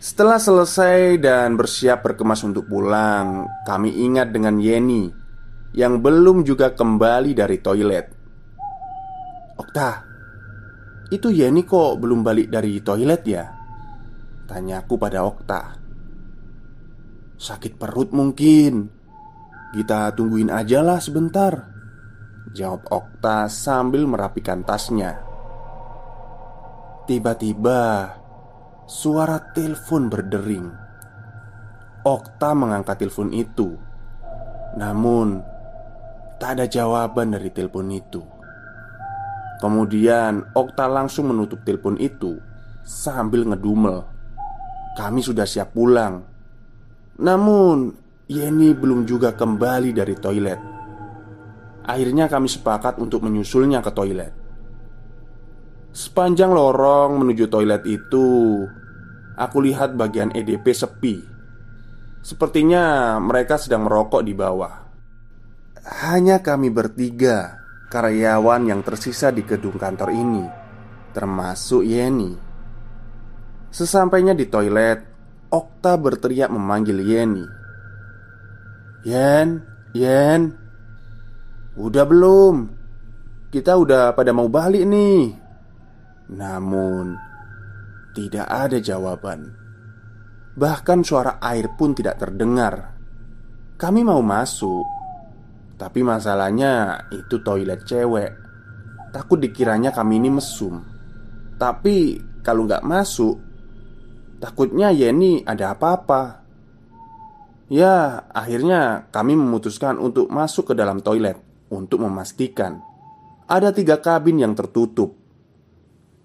Setelah 0.00 0.40
selesai 0.40 1.20
dan 1.20 1.60
bersiap 1.60 2.00
berkemas 2.08 2.40
untuk 2.40 2.72
pulang, 2.72 3.52
kami 3.68 3.92
ingat 3.92 4.32
dengan 4.32 4.56
Yeni 4.56 5.12
yang 5.76 6.00
belum 6.00 6.40
juga 6.40 6.72
kembali 6.72 7.36
dari 7.36 7.60
toilet. 7.60 8.06
Okta, 9.60 9.90
itu 11.12 11.28
Yeni 11.28 11.68
kok 11.68 12.00
belum 12.00 12.24
balik 12.24 12.48
dari 12.48 12.80
toilet 12.80 13.22
ya? 13.28 13.44
Tanyaku 14.48 14.96
pada 14.96 15.20
Okta 15.20 15.83
Sakit 17.44 17.76
perut 17.76 18.08
mungkin. 18.16 18.88
Kita 19.76 20.16
tungguin 20.16 20.48
aja 20.48 20.80
lah 20.80 20.96
sebentar. 20.96 21.52
Jawab 22.56 22.88
Okta 22.88 23.52
sambil 23.52 24.08
merapikan 24.08 24.64
tasnya. 24.64 25.20
Tiba-tiba 27.04 28.08
Suara 28.88 29.36
telepon 29.52 30.08
berdering. 30.08 30.72
Okta 32.00 32.56
mengangkat 32.56 33.04
telepon 33.04 33.28
itu. 33.36 33.76
Namun 34.80 35.44
Tak 36.40 36.60
ada 36.60 36.64
jawaban 36.64 37.36
dari 37.36 37.52
telepon 37.52 37.92
itu. 37.92 38.24
Kemudian 39.60 40.48
Okta 40.56 40.88
langsung 40.88 41.28
menutup 41.28 41.60
telepon 41.60 42.00
itu 42.00 42.40
Sambil 42.88 43.44
ngedumel. 43.44 44.00
Kami 44.96 45.20
sudah 45.20 45.44
siap 45.44 45.76
pulang 45.76 46.33
Namun 47.20 47.94
Yeni 48.26 48.72
belum 48.72 49.04
juga 49.04 49.36
kembali 49.36 49.90
dari 49.92 50.14
toilet. 50.16 50.60
Akhirnya 51.84 52.26
kami 52.26 52.48
sepakat 52.48 52.96
untuk 52.96 53.22
menyusulnya 53.22 53.84
ke 53.84 53.92
toilet. 53.92 54.32
Sepanjang 55.94 56.50
lorong 56.50 57.22
menuju 57.22 57.46
toilet 57.46 57.86
itu 57.86 58.26
Aku 59.34 59.58
lihat 59.58 59.98
bagian 59.98 60.30
EDP 60.30 60.70
sepi. 60.70 61.18
Sepertinya 62.22 63.18
mereka 63.18 63.58
sedang 63.58 63.90
merokok 63.90 64.22
di 64.22 64.30
bawah. 64.30 64.74
Hanya 66.06 66.38
kami 66.38 66.70
bertiga 66.70 67.58
Karyawan 67.90 68.70
yang 68.70 68.80
tersisa 68.80 69.28
di 69.34 69.44
gedung 69.44 69.76
kantor 69.76 70.08
ini 70.14 70.46
Termasuk 71.10 71.82
Yeni. 71.82 72.32
Sesampainya 73.74 74.38
di 74.38 74.46
toilet 74.46 75.13
Okta 75.54 75.94
berteriak 75.94 76.50
memanggil 76.50 76.98
Yeni 76.98 77.46
Yen, 79.06 79.62
Yen 79.94 80.50
Udah 81.78 82.02
belum? 82.02 82.74
Kita 83.54 83.78
udah 83.78 84.10
pada 84.18 84.34
mau 84.34 84.50
balik 84.50 84.82
nih 84.82 85.44
namun, 86.30 87.20
tidak 88.16 88.48
ada 88.48 88.80
jawaban. 88.80 89.52
Bahkan 90.56 91.04
suara 91.04 91.36
air 91.42 91.76
pun 91.76 91.92
tidak 91.92 92.16
terdengar. 92.16 92.96
Kami 93.76 94.00
mau 94.06 94.22
masuk, 94.24 94.86
tapi 95.76 96.00
masalahnya 96.00 97.04
itu 97.12 97.42
toilet 97.44 97.84
cewek. 97.84 98.32
Takut 99.12 99.36
dikiranya 99.36 99.92
kami 99.92 100.16
ini 100.22 100.30
mesum. 100.32 100.80
Tapi 101.60 102.18
kalau 102.40 102.64
nggak 102.64 102.86
masuk, 102.86 103.36
takutnya 104.44 104.92
Yeni 104.92 105.40
ada 105.48 105.72
apa-apa. 105.72 106.44
Ya, 107.72 108.28
akhirnya 108.28 109.08
kami 109.08 109.32
memutuskan 109.40 109.96
untuk 109.96 110.28
masuk 110.28 110.70
ke 110.70 110.74
dalam 110.76 111.00
toilet 111.00 111.40
untuk 111.72 112.04
memastikan 112.04 112.84
ada 113.48 113.72
tiga 113.72 114.00
kabin 114.04 114.40
yang 114.40 114.52
tertutup 114.52 115.16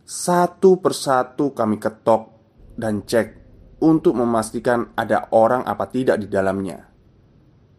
satu 0.03 0.81
persatu 0.81 1.53
kami 1.53 1.77
ketok 1.77 2.33
dan 2.75 3.05
cek 3.05 3.27
untuk 3.79 4.17
memastikan 4.17 4.91
ada 4.97 5.29
orang 5.31 5.63
apa 5.63 5.85
tidak 5.87 6.19
di 6.19 6.27
dalamnya. 6.27 6.81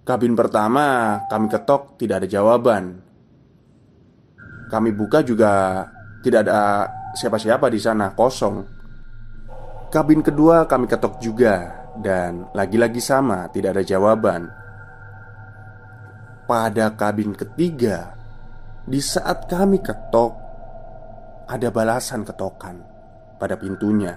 Kabin 0.07 0.33
pertama 0.33 1.19
kami 1.27 1.51
ketok 1.51 1.99
tidak 2.01 2.25
ada 2.25 2.29
jawaban. 2.31 3.03
Kami 4.71 4.91
buka 4.95 5.27
juga 5.27 5.83
tidak 6.23 6.47
ada 6.47 6.87
siapa-siapa 7.19 7.67
di 7.67 7.81
sana, 7.83 8.15
kosong. 8.15 8.80
Kabin 9.91 10.23
kedua 10.23 10.71
kami 10.71 10.87
ketok 10.87 11.19
juga 11.19 11.83
dan 11.99 12.47
lagi-lagi 12.55 13.03
sama, 13.03 13.51
tidak 13.51 13.75
ada 13.75 13.83
jawaban. 13.83 14.47
Pada 16.47 16.95
kabin 16.95 17.35
ketiga, 17.35 18.15
di 18.87 19.03
saat 19.03 19.51
kami 19.51 19.83
ketok, 19.83 20.39
ada 21.51 21.75
balasan 21.75 22.23
ketokan 22.23 22.87
pada 23.43 23.59
pintunya. 23.59 24.15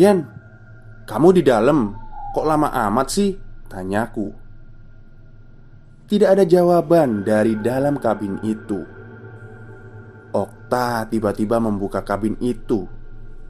"Yen, 0.00 0.24
kamu 1.04 1.36
di 1.36 1.42
dalam? 1.44 1.92
Kok 2.32 2.46
lama 2.48 2.72
amat 2.88 3.08
sih?" 3.12 3.36
tanyaku. 3.68 4.32
Tidak 6.08 6.28
ada 6.40 6.48
jawaban 6.48 7.20
dari 7.20 7.60
dalam 7.60 8.00
kabin 8.00 8.40
itu. 8.40 8.80
Okta 10.32 11.04
tiba-tiba 11.12 11.60
membuka 11.60 12.00
kabin 12.00 12.40
itu 12.40 13.01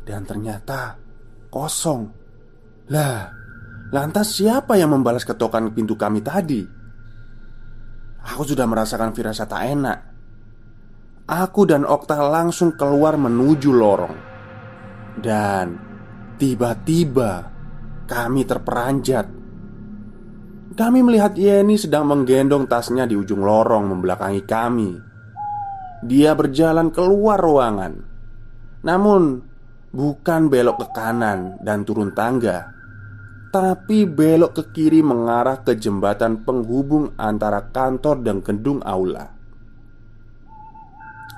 dan 0.03 0.27
ternyata 0.27 0.99
kosong. 1.53 2.11
Lah, 2.91 3.31
lantas 3.95 4.37
siapa 4.37 4.75
yang 4.77 4.93
membalas 4.95 5.23
ketokan 5.23 5.71
pintu 5.71 5.95
kami 5.95 6.21
tadi? 6.21 6.63
Aku 8.23 8.43
sudah 8.47 8.67
merasakan 8.67 9.11
firasat 9.11 9.49
tak 9.51 9.63
enak. 9.67 9.99
Aku 11.33 11.63
dan 11.65 11.87
Okta 11.87 12.19
langsung 12.19 12.75
keluar 12.75 13.15
menuju 13.15 13.71
lorong 13.71 14.17
Dan 15.23 15.79
tiba-tiba 16.35 17.47
kami 18.11 18.43
terperanjat 18.43 19.27
Kami 20.75 20.99
melihat 21.01 21.39
Yeni 21.39 21.79
sedang 21.79 22.11
menggendong 22.11 22.67
tasnya 22.67 23.07
di 23.07 23.15
ujung 23.15 23.47
lorong 23.47 23.87
membelakangi 23.95 24.43
kami 24.43 24.91
Dia 26.03 26.35
berjalan 26.35 26.91
keluar 26.91 27.39
ruangan 27.39 27.95
Namun 28.83 29.23
bukan 29.93 30.49
belok 30.49 30.81
ke 30.83 30.87
kanan 30.97 31.61
dan 31.61 31.85
turun 31.85 32.13
tangga 32.17 32.73
Tapi 33.53 34.09
belok 34.09 34.57
ke 34.57 34.63
kiri 34.73 35.05
mengarah 35.05 35.61
ke 35.61 35.77
jembatan 35.77 36.41
penghubung 36.41 37.13
antara 37.21 37.69
kantor 37.69 38.25
dan 38.25 38.41
gedung 38.41 38.81
aula 38.81 39.43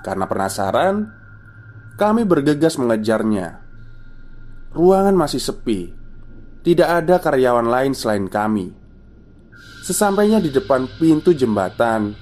karena 0.05 0.29
penasaran, 0.29 1.09
kami 1.97 2.29
bergegas 2.29 2.77
mengejarnya. 2.77 3.65
Ruangan 4.77 5.17
masih 5.17 5.41
sepi, 5.41 5.97
tidak 6.61 6.89
ada 7.03 7.17
karyawan 7.17 7.65
lain 7.65 7.97
selain 7.97 8.29
kami. 8.29 8.69
Sesampainya 9.81 10.45
di 10.45 10.53
depan 10.53 10.85
pintu 11.01 11.33
jembatan, 11.33 12.13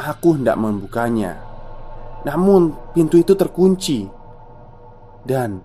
aku 0.00 0.40
hendak 0.40 0.56
membukanya. 0.56 1.36
Namun, 2.24 2.72
pintu 2.96 3.20
itu 3.20 3.36
terkunci, 3.36 4.08
dan 5.24 5.60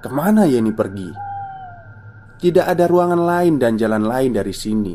ke 0.00 0.08
mana 0.08 0.48
Yeni 0.48 0.72
pergi? 0.72 1.08
Tidak 2.42 2.66
ada 2.66 2.90
ruangan 2.90 3.22
lain 3.22 3.54
dan 3.60 3.78
jalan 3.78 4.02
lain 4.02 4.34
dari 4.34 4.50
sini. 4.50 4.94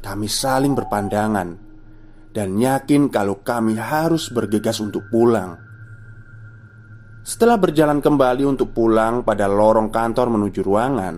Kami 0.00 0.24
saling 0.30 0.72
berpandangan 0.72 1.48
dan 2.32 2.56
yakin 2.56 3.12
kalau 3.12 3.44
kami 3.44 3.76
harus 3.76 4.32
bergegas 4.32 4.80
untuk 4.80 5.10
pulang. 5.12 5.58
Setelah 7.20 7.60
berjalan 7.60 8.00
kembali 8.00 8.48
untuk 8.48 8.72
pulang 8.72 9.20
pada 9.20 9.44
lorong 9.44 9.92
kantor 9.92 10.40
menuju 10.40 10.64
ruangan, 10.64 11.14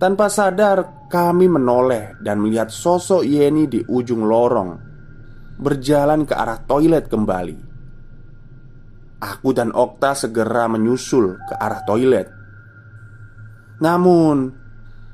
tanpa 0.00 0.32
sadar 0.32 1.06
kami 1.12 1.52
menoleh 1.52 2.16
dan 2.24 2.40
melihat 2.40 2.72
sosok 2.72 3.20
Yeni 3.20 3.68
di 3.68 3.84
ujung 3.84 4.24
lorong 4.24 4.92
berjalan 5.60 6.24
ke 6.24 6.32
arah 6.32 6.58
toilet 6.64 7.06
kembali. 7.06 7.71
Aku 9.22 9.54
dan 9.54 9.70
Okta 9.70 10.18
segera 10.18 10.66
menyusul 10.66 11.38
ke 11.46 11.54
arah 11.54 11.86
toilet. 11.86 12.26
Namun, 13.78 14.50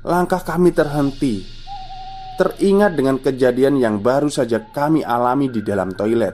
langkah 0.01 0.41
kami 0.41 0.73
terhenti 0.73 1.59
teringat 2.39 2.95
dengan 2.95 3.19
kejadian 3.19 3.75
yang 3.75 3.99
baru 3.99 4.31
saja 4.31 4.63
kami 4.71 5.03
alami 5.03 5.51
di 5.51 5.59
dalam 5.59 5.91
toilet. 5.91 6.31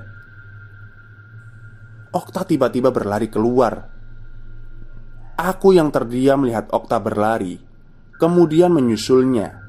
Okta 2.14 2.46
tiba-tiba 2.46 2.94
berlari 2.94 3.26
keluar. 3.26 3.90
Aku 5.34 5.74
yang 5.74 5.90
terdiam 5.90 6.46
melihat 6.46 6.70
Okta 6.70 7.02
berlari, 7.02 7.58
kemudian 8.22 8.70
menyusulnya. 8.72 9.66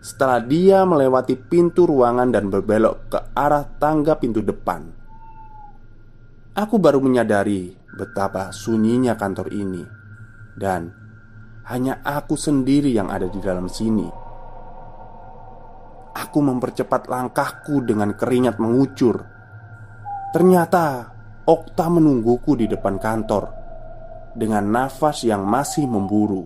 setelah 0.00 0.40
dia 0.40 0.80
melewati 0.88 1.36
pintu 1.36 1.84
ruangan 1.84 2.32
dan 2.32 2.48
berbelok 2.48 3.12
ke 3.12 3.18
arah 3.36 3.68
tangga 3.76 4.16
pintu 4.16 4.40
depan. 4.40 4.99
Aku 6.60 6.76
baru 6.76 7.00
menyadari 7.00 7.72
betapa 7.96 8.52
sunyinya 8.52 9.16
kantor 9.16 9.48
ini, 9.48 9.80
dan 10.60 10.92
hanya 11.72 12.04
aku 12.04 12.36
sendiri 12.36 12.92
yang 12.92 13.08
ada 13.08 13.32
di 13.32 13.40
dalam 13.40 13.64
sini. 13.64 14.04
Aku 16.12 16.44
mempercepat 16.44 17.08
langkahku 17.08 17.80
dengan 17.80 18.12
keringat 18.12 18.60
mengucur. 18.60 19.24
Ternyata 20.36 21.16
Okta 21.48 21.88
menungguku 21.88 22.60
di 22.60 22.68
depan 22.68 23.00
kantor 23.00 23.44
dengan 24.36 24.68
nafas 24.68 25.24
yang 25.24 25.48
masih 25.48 25.88
memburu. 25.88 26.44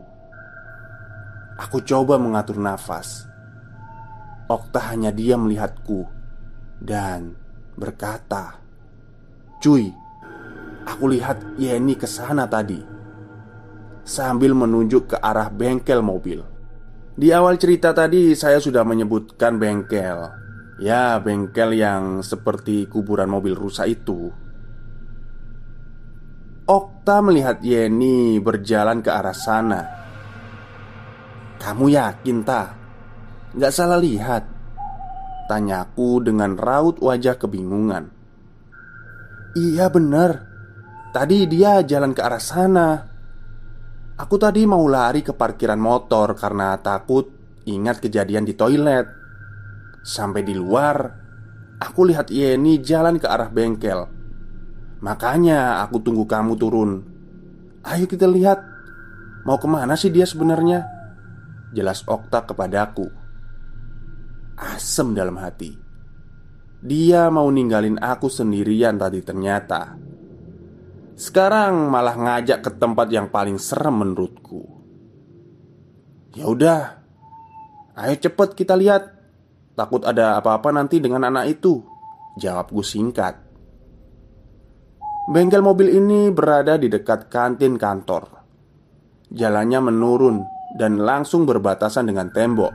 Aku 1.58 1.82
coba 1.82 2.22
mengatur 2.22 2.62
nafas 2.62 3.26
Okta 4.46 4.94
hanya 4.94 5.10
dia 5.10 5.34
melihatku 5.34 6.06
dan 6.78 7.34
berkata, 7.74 8.62
"Cuy, 9.58 10.03
aku 10.84 11.10
lihat 11.10 11.58
Yeni 11.58 11.98
ke 11.98 12.06
sana 12.06 12.46
tadi." 12.46 12.80
Sambil 14.04 14.52
menunjuk 14.52 15.12
ke 15.12 15.16
arah 15.16 15.48
bengkel 15.48 16.04
mobil. 16.04 16.44
Di 17.16 17.32
awal 17.32 17.56
cerita 17.56 17.96
tadi 17.96 18.36
saya 18.36 18.60
sudah 18.60 18.84
menyebutkan 18.84 19.56
bengkel. 19.56 20.28
Ya, 20.76 21.16
bengkel 21.22 21.78
yang 21.78 22.20
seperti 22.20 22.84
kuburan 22.90 23.30
mobil 23.30 23.56
rusak 23.56 23.88
itu. 23.88 24.28
Okta 26.68 27.24
melihat 27.24 27.64
Yeni 27.64 28.40
berjalan 28.42 29.00
ke 29.00 29.08
arah 29.08 29.36
sana. 29.36 29.82
"Kamu 31.60 31.86
yakin, 31.88 32.38
Ta?" 32.44 32.84
Gak 33.54 33.70
salah 33.70 34.02
lihat 34.02 34.42
Tanyaku 35.46 36.26
dengan 36.26 36.58
raut 36.58 36.98
wajah 36.98 37.38
kebingungan 37.38 38.10
Iya 39.54 39.86
benar 39.94 40.53
Tadi 41.14 41.46
dia 41.46 41.78
jalan 41.86 42.10
ke 42.10 42.18
arah 42.26 42.42
sana. 42.42 42.88
Aku 44.18 44.34
tadi 44.34 44.66
mau 44.66 44.82
lari 44.90 45.22
ke 45.22 45.30
parkiran 45.30 45.78
motor 45.78 46.34
karena 46.34 46.74
takut 46.82 47.30
ingat 47.70 48.02
kejadian 48.02 48.42
di 48.42 48.58
toilet. 48.58 49.06
Sampai 50.02 50.42
di 50.42 50.58
luar 50.58 51.22
Aku 51.78 52.06
lihat 52.06 52.34
Yeni 52.34 52.82
jalan 52.82 53.22
ke 53.22 53.30
arah 53.30 53.46
bengkel. 53.46 54.10
Makanya 55.06 55.86
aku 55.86 56.02
tunggu 56.02 56.26
kamu 56.26 56.58
turun. 56.58 56.90
Ayo 57.86 58.10
kita 58.10 58.26
lihat 58.26 58.74
Mau 59.44 59.60
ke 59.60 59.68
mana 59.68 59.92
sih 59.92 60.08
dia 60.08 60.24
sebenarnya? 60.24 60.88
Jelas 61.76 62.00
Okta 62.08 62.48
kepadaku. 62.48 63.04
Asem 64.56 65.12
dalam 65.12 65.36
hati. 65.36 65.76
Dia 66.80 67.28
mau 67.28 67.44
ninggalin 67.52 68.00
aku 68.00 68.32
sendirian 68.32 68.96
tadi 68.96 69.20
ternyata 69.20 70.03
Sekarang 71.14 71.90
malah 71.90 72.18
ngajak 72.18 72.58
ke 72.62 72.70
tempat 72.74 73.06
yang 73.10 73.30
paling 73.30 73.58
serem 73.58 74.02
menurutku. 74.02 74.66
Ya 76.34 76.50
udah 76.50 77.04
Ayo 77.94 78.18
cepet 78.18 78.58
kita 78.58 78.74
lihat. 78.74 79.14
Takut 79.74 80.02
ada 80.02 80.38
apa-apa 80.38 80.70
nanti 80.70 81.02
dengan 81.02 81.26
anak 81.26 81.58
itu 81.58 81.82
Jawabku 82.34 82.82
singkat. 82.82 83.38
Bengkel 85.30 85.62
mobil 85.62 85.94
ini 85.94 86.34
berada 86.34 86.74
di 86.74 86.90
dekat 86.90 87.30
kantin 87.30 87.78
kantor. 87.78 88.26
Jalannya 89.30 89.80
menurun 89.90 90.42
dan 90.74 90.98
langsung 90.98 91.46
berbatasan 91.46 92.10
dengan 92.10 92.34
tembok 92.34 92.74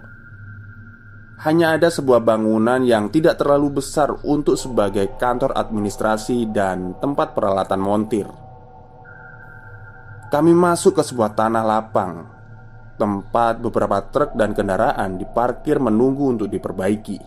hanya 1.39 1.79
ada 1.79 1.87
sebuah 1.87 2.19
bangunan 2.19 2.83
yang 2.83 3.07
tidak 3.07 3.39
terlalu 3.39 3.79
besar 3.79 4.11
untuk 4.27 4.59
sebagai 4.59 5.15
kantor 5.15 5.55
administrasi 5.55 6.51
dan 6.51 6.99
tempat 6.99 7.31
peralatan 7.31 7.79
montir. 7.79 8.27
Kami 10.27 10.51
masuk 10.51 10.99
ke 10.99 11.03
sebuah 11.07 11.39
tanah 11.39 11.63
lapang, 11.63 12.27
tempat 12.99 13.63
beberapa 13.63 14.03
truk 14.11 14.35
dan 14.35 14.51
kendaraan 14.51 15.15
diparkir 15.15 15.79
menunggu 15.79 16.35
untuk 16.35 16.51
diperbaiki. 16.51 17.17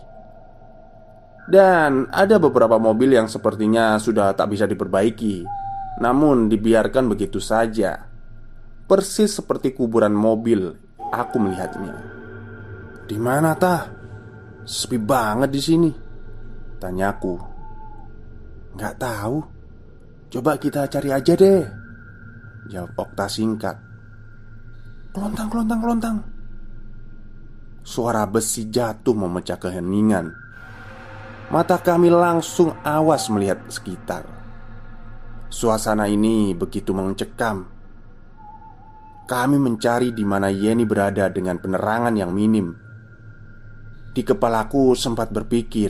Dan 1.43 2.07
ada 2.07 2.39
beberapa 2.39 2.77
mobil 2.79 3.17
yang 3.17 3.27
sepertinya 3.27 3.97
sudah 3.97 4.31
tak 4.37 4.53
bisa 4.53 4.69
diperbaiki, 4.69 5.43
namun 5.99 6.47
dibiarkan 6.47 7.09
begitu 7.09 7.41
saja. 7.41 8.07
Persis 8.87 9.41
seperti 9.41 9.73
kuburan 9.73 10.13
mobil, 10.13 10.71
aku 11.11 11.35
melihatnya. 11.41 11.97
Di 13.03 13.19
mana 13.19 13.51
tah? 13.57 14.02
Sepi 14.63 14.95
banget 14.95 15.49
di 15.51 15.61
sini. 15.61 15.91
Tanyaku. 16.79 17.35
Nggak 18.79 18.95
tahu. 18.95 19.37
Coba 20.31 20.57
kita 20.57 20.87
cari 20.87 21.09
aja 21.11 21.33
deh. 21.35 21.63
Jawab 22.71 22.95
Okta 22.95 23.27
singkat. 23.27 23.75
Kelontang, 25.13 25.51
kelontang, 25.51 25.79
kelontang. 25.83 26.17
Suara 27.83 28.23
besi 28.25 28.71
jatuh 28.71 29.13
memecah 29.13 29.59
keheningan. 29.59 30.31
Mata 31.51 31.77
kami 31.77 32.09
langsung 32.09 32.73
awas 32.81 33.27
melihat 33.29 33.61
sekitar. 33.67 34.25
Suasana 35.53 36.09
ini 36.09 36.57
begitu 36.57 36.97
mencekam. 36.97 37.69
Kami 39.29 39.57
mencari 39.61 40.15
di 40.15 40.25
mana 40.25 40.49
Yeni 40.49 40.87
berada 40.87 41.29
dengan 41.29 41.61
penerangan 41.61 42.15
yang 42.17 42.33
minim. 42.33 42.82
Di 44.13 44.21
kepalaku 44.21 44.93
sempat 44.93 45.33
berpikir 45.33 45.89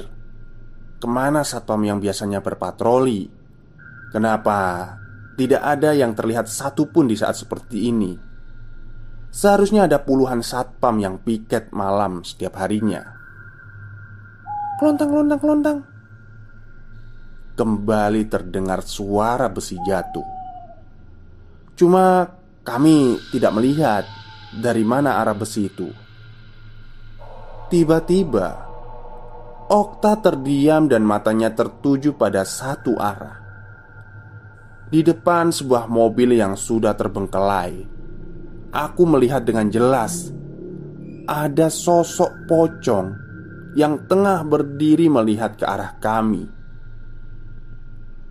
Ke 0.96 1.08
mana 1.12 1.44
satpam 1.44 1.84
yang 1.84 2.00
biasanya 2.00 2.40
berpatroli? 2.40 3.28
Kenapa 4.16 4.88
tidak 5.36 5.60
ada 5.60 5.92
yang 5.92 6.16
terlihat 6.16 6.48
satupun 6.48 7.12
di 7.12 7.20
saat 7.20 7.36
seperti 7.36 7.92
ini? 7.92 8.16
Seharusnya 9.28 9.92
ada 9.92 10.00
puluhan 10.00 10.40
satpam 10.40 11.04
yang 11.04 11.20
piket 11.20 11.74
malam 11.76 12.24
setiap 12.24 12.62
harinya. 12.62 13.02
Kelontang, 14.78 15.10
kelontang, 15.10 15.40
kelontang. 15.42 15.78
Kembali 17.58 18.24
terdengar 18.30 18.86
suara 18.86 19.50
besi 19.50 19.76
jatuh. 19.84 20.26
Cuma 21.74 22.30
kami 22.62 23.18
tidak 23.34 23.52
melihat 23.58 24.06
dari 24.54 24.86
mana 24.86 25.18
arah 25.18 25.34
besi 25.34 25.66
itu 25.66 26.03
Tiba-tiba, 27.74 28.70
Okta 29.66 30.22
terdiam 30.22 30.86
dan 30.86 31.02
matanya 31.02 31.50
tertuju 31.58 32.14
pada 32.14 32.46
satu 32.46 33.02
arah. 33.02 33.42
Di 34.94 35.02
depan 35.02 35.50
sebuah 35.50 35.90
mobil 35.90 36.38
yang 36.38 36.54
sudah 36.54 36.94
terbengkelai, 36.94 37.82
aku 38.70 39.04
melihat 39.10 39.42
dengan 39.42 39.74
jelas 39.74 40.30
ada 41.26 41.74
sosok 41.74 42.46
pocong 42.46 43.10
yang 43.74 44.06
tengah 44.06 44.46
berdiri 44.46 45.10
melihat 45.10 45.58
ke 45.58 45.66
arah 45.66 45.98
kami. 45.98 46.46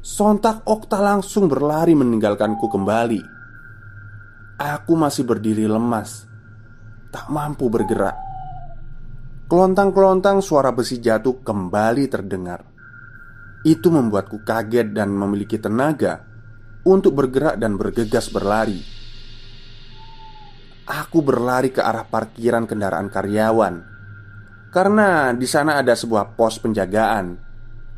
Sontak 0.07 0.63
Okta 0.71 1.03
langsung 1.03 1.51
berlari 1.51 1.99
meninggalkanku 1.99 2.71
kembali. 2.71 3.23
Aku 4.63 4.95
masih 4.95 5.27
berdiri 5.27 5.67
lemas, 5.67 6.31
tak 7.11 7.27
mampu 7.27 7.67
bergerak. 7.67 8.32
Kelontang-kelontang 9.53 10.41
suara 10.41 10.73
besi 10.73 10.97
jatuh 10.97 11.45
kembali 11.45 12.09
terdengar. 12.09 12.65
Itu 13.61 13.93
membuatku 13.93 14.41
kaget 14.49 14.97
dan 14.97 15.13
memiliki 15.13 15.61
tenaga 15.61 16.25
untuk 16.89 17.13
bergerak 17.21 17.61
dan 17.61 17.77
bergegas 17.77 18.33
berlari. 18.33 18.81
Aku 20.89 21.21
berlari 21.21 21.69
ke 21.69 21.85
arah 21.85 22.09
parkiran 22.09 22.65
kendaraan 22.65 23.13
karyawan 23.13 23.75
karena 24.73 25.37
di 25.37 25.45
sana 25.45 25.85
ada 25.85 25.93
sebuah 25.93 26.33
pos 26.33 26.57
penjagaan 26.57 27.37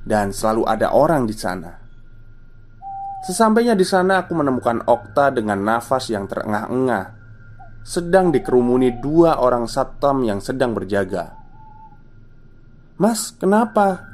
dan 0.02 0.34
selalu 0.34 0.66
ada 0.66 0.90
orang 0.90 1.22
di 1.22 1.38
sana. 1.38 1.70
Sesampainya 3.22 3.78
di 3.78 3.86
sana 3.86 4.26
aku 4.26 4.34
menemukan 4.34 4.82
Okta 4.90 5.30
dengan 5.30 5.62
nafas 5.62 6.10
yang 6.10 6.26
terengah-engah 6.26 7.14
sedang 7.86 8.34
dikerumuni 8.34 8.98
dua 8.98 9.38
orang 9.38 9.70
satpam 9.70 10.26
yang 10.26 10.42
sedang 10.42 10.74
berjaga. 10.74 11.43
Mas, 12.94 13.34
kenapa? 13.34 14.06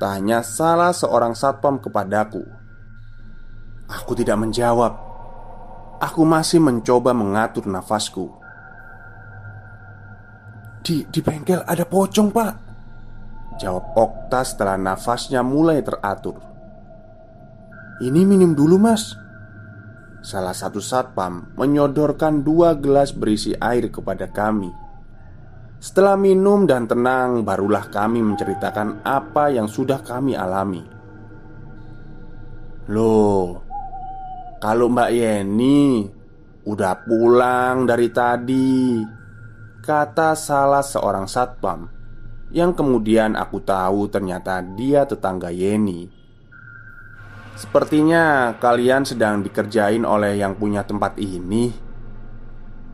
Tanya 0.00 0.40
salah 0.40 0.96
seorang 0.96 1.36
satpam 1.36 1.76
kepadaku. 1.76 2.40
Aku 3.92 4.16
tidak 4.16 4.40
menjawab. 4.40 4.96
Aku 6.00 6.24
masih 6.24 6.60
mencoba 6.64 7.12
mengatur 7.12 7.68
nafasku. 7.68 8.32
Di, 10.80 11.04
di 11.12 11.20
bengkel 11.20 11.60
ada 11.68 11.84
pocong 11.84 12.28
pak. 12.32 12.54
Jawab 13.60 13.84
Okta 13.96 14.40
setelah 14.48 14.80
nafasnya 14.80 15.44
mulai 15.44 15.84
teratur. 15.84 16.40
Ini 18.00 18.24
minum 18.24 18.56
dulu 18.56 18.80
mas. 18.80 19.12
Salah 20.24 20.56
satu 20.56 20.80
satpam 20.80 21.52
menyodorkan 21.56 22.40
dua 22.40 22.76
gelas 22.80 23.12
berisi 23.12 23.52
air 23.60 23.92
kepada 23.92 24.28
kami 24.28 24.85
Setelah 25.76 26.16
minum 26.16 26.64
dan 26.64 26.88
tenang, 26.88 27.44
barulah 27.44 27.92
kami 27.92 28.24
menceritakan 28.24 29.04
apa 29.04 29.52
yang 29.52 29.68
sudah 29.68 30.00
kami 30.00 30.32
alami. 30.32 30.82
Loh, 32.90 33.60
kalau 34.56 34.88
Mbak 34.88 35.10
Yeni 35.12 36.06
udah 36.64 36.94
pulang 37.04 37.84
dari 37.84 38.08
tadi, 38.08 39.04
kata 39.84 40.32
salah 40.34 40.82
seorang 40.82 41.28
satpam 41.28 41.96
yang 42.54 42.72
kemudian 42.72 43.34
aku 43.34 43.60
tahu 43.62 44.06
ternyata 44.08 44.62
dia 44.62 45.04
tetangga 45.04 45.50
Yeni. 45.50 46.08
Sepertinya 47.56 48.52
kalian 48.60 49.08
sedang 49.08 49.40
dikerjain 49.40 50.04
oleh 50.04 50.36
yang 50.36 50.56
punya 50.60 50.84
tempat 50.84 51.16
ini. 51.16 51.85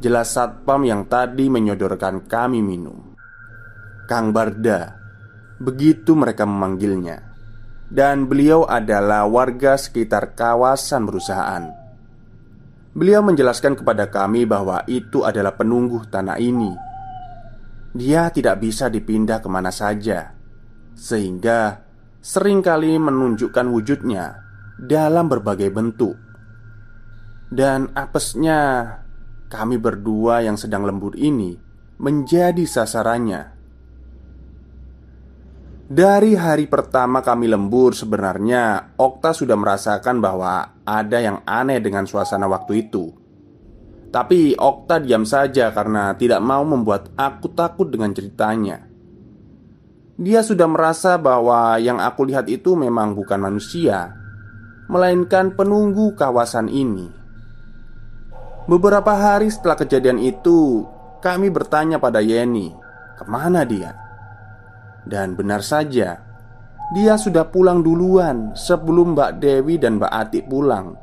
Jelas 0.03 0.35
satpam 0.35 0.83
yang 0.83 1.07
tadi 1.07 1.47
menyodorkan 1.47 2.27
kami 2.27 2.59
minum. 2.59 3.15
Kang 4.11 4.35
Barda 4.35 4.99
Begitu 5.63 6.19
mereka 6.19 6.43
memanggilnya. 6.43 7.23
Dan 7.87 8.27
beliau 8.27 8.67
adalah 8.67 9.31
warga 9.31 9.79
sekitar 9.79 10.35
kawasan 10.35 11.07
perusahaan. 11.07 11.71
Beliau 12.99 13.23
menjelaskan 13.23 13.79
kepada 13.79 14.11
kami 14.11 14.43
bahwa 14.43 14.83
itu 14.91 15.23
adalah 15.23 15.55
penunggu 15.55 16.03
tanah 16.11 16.43
ini. 16.43 16.75
Dia 17.95 18.35
tidak 18.35 18.59
bisa 18.59 18.89
dipindah 18.89 19.45
ke 19.45 19.53
mana 19.53 19.69
saja 19.69 20.33
Sehingga 20.97 21.85
sering 22.25 22.65
kali 22.65 22.97
menunjukkan 22.97 23.67
wujudnya 23.71 24.41
dalam 24.83 25.31
berbagai 25.31 25.71
bentuk. 25.71 26.17
Dan 27.53 27.93
apesnya 27.93 28.89
kami 29.53 29.77
berdua 29.77 30.41
yang 30.41 30.57
sedang 30.57 30.89
lembur 30.89 31.13
ini 31.21 31.53
menjadi 32.01 32.65
sasarannya. 32.65 33.53
Dari 35.93 36.33
hari 36.33 36.73
pertama 36.73 37.21
kami 37.21 37.53
lembur, 37.53 37.93
sebenarnya 37.93 38.97
Okta 38.97 39.37
sudah 39.37 39.61
merasakan 39.61 40.25
bahwa 40.25 40.81
ada 40.89 41.19
yang 41.21 41.45
aneh 41.45 41.85
dengan 41.85 42.09
suasana 42.09 42.49
waktu 42.49 42.89
itu. 42.89 43.13
Tapi 44.09 44.57
Okta 44.57 45.05
diam 45.05 45.29
saja 45.29 45.69
karena 45.69 46.17
tidak 46.17 46.41
mau 46.41 46.65
membuat 46.65 47.13
aku 47.13 47.53
takut 47.53 47.93
dengan 47.93 48.17
ceritanya. 48.17 48.89
Dia 50.17 50.41
sudah 50.41 50.65
merasa 50.65 51.21
bahwa 51.21 51.77
yang 51.77 52.01
aku 52.01 52.25
lihat 52.25 52.49
itu 52.49 52.73
memang 52.73 53.13
bukan 53.13 53.37
manusia, 53.37 54.17
melainkan 54.89 55.53
penunggu 55.53 56.17
kawasan 56.17 56.73
ini. 56.73 57.22
Beberapa 58.63 59.19
hari 59.19 59.51
setelah 59.51 59.75
kejadian 59.75 60.23
itu, 60.23 60.87
kami 61.19 61.51
bertanya 61.51 61.99
pada 61.99 62.23
Yeni, 62.23 62.71
ke 63.19 63.27
mana 63.27 63.67
dia? 63.67 63.91
Dan 65.03 65.35
benar 65.35 65.67
saja, 65.67 66.23
dia 66.95 67.15
sudah 67.19 67.51
pulang 67.51 67.83
duluan 67.83 68.55
sebelum 68.55 69.19
Mbak 69.19 69.43
Dewi 69.43 69.83
dan 69.83 69.99
Mbak 69.99 70.13
Atik 70.15 70.47
pulang. 70.47 70.95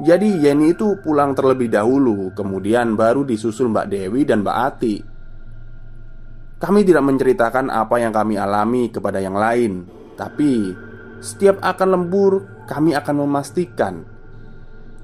Jadi 0.00 0.40
Yeni 0.40 0.72
itu 0.72 0.96
pulang 1.04 1.36
terlebih 1.36 1.68
dahulu, 1.68 2.32
kemudian 2.32 2.96
baru 2.96 3.28
disusul 3.28 3.68
Mbak 3.68 3.86
Dewi 3.92 4.24
dan 4.24 4.40
Mbak 4.40 4.58
Atik. 4.72 5.00
Kami 6.64 6.80
tidak 6.80 7.04
menceritakan 7.12 7.68
apa 7.68 8.00
yang 8.00 8.16
kami 8.16 8.40
alami 8.40 8.88
kepada 8.88 9.20
yang 9.20 9.36
lain, 9.36 9.84
tapi 10.16 10.72
setiap 11.20 11.60
akan 11.60 11.88
lembur, 11.92 12.64
kami 12.64 12.96
akan 12.96 13.28
memastikan 13.28 14.16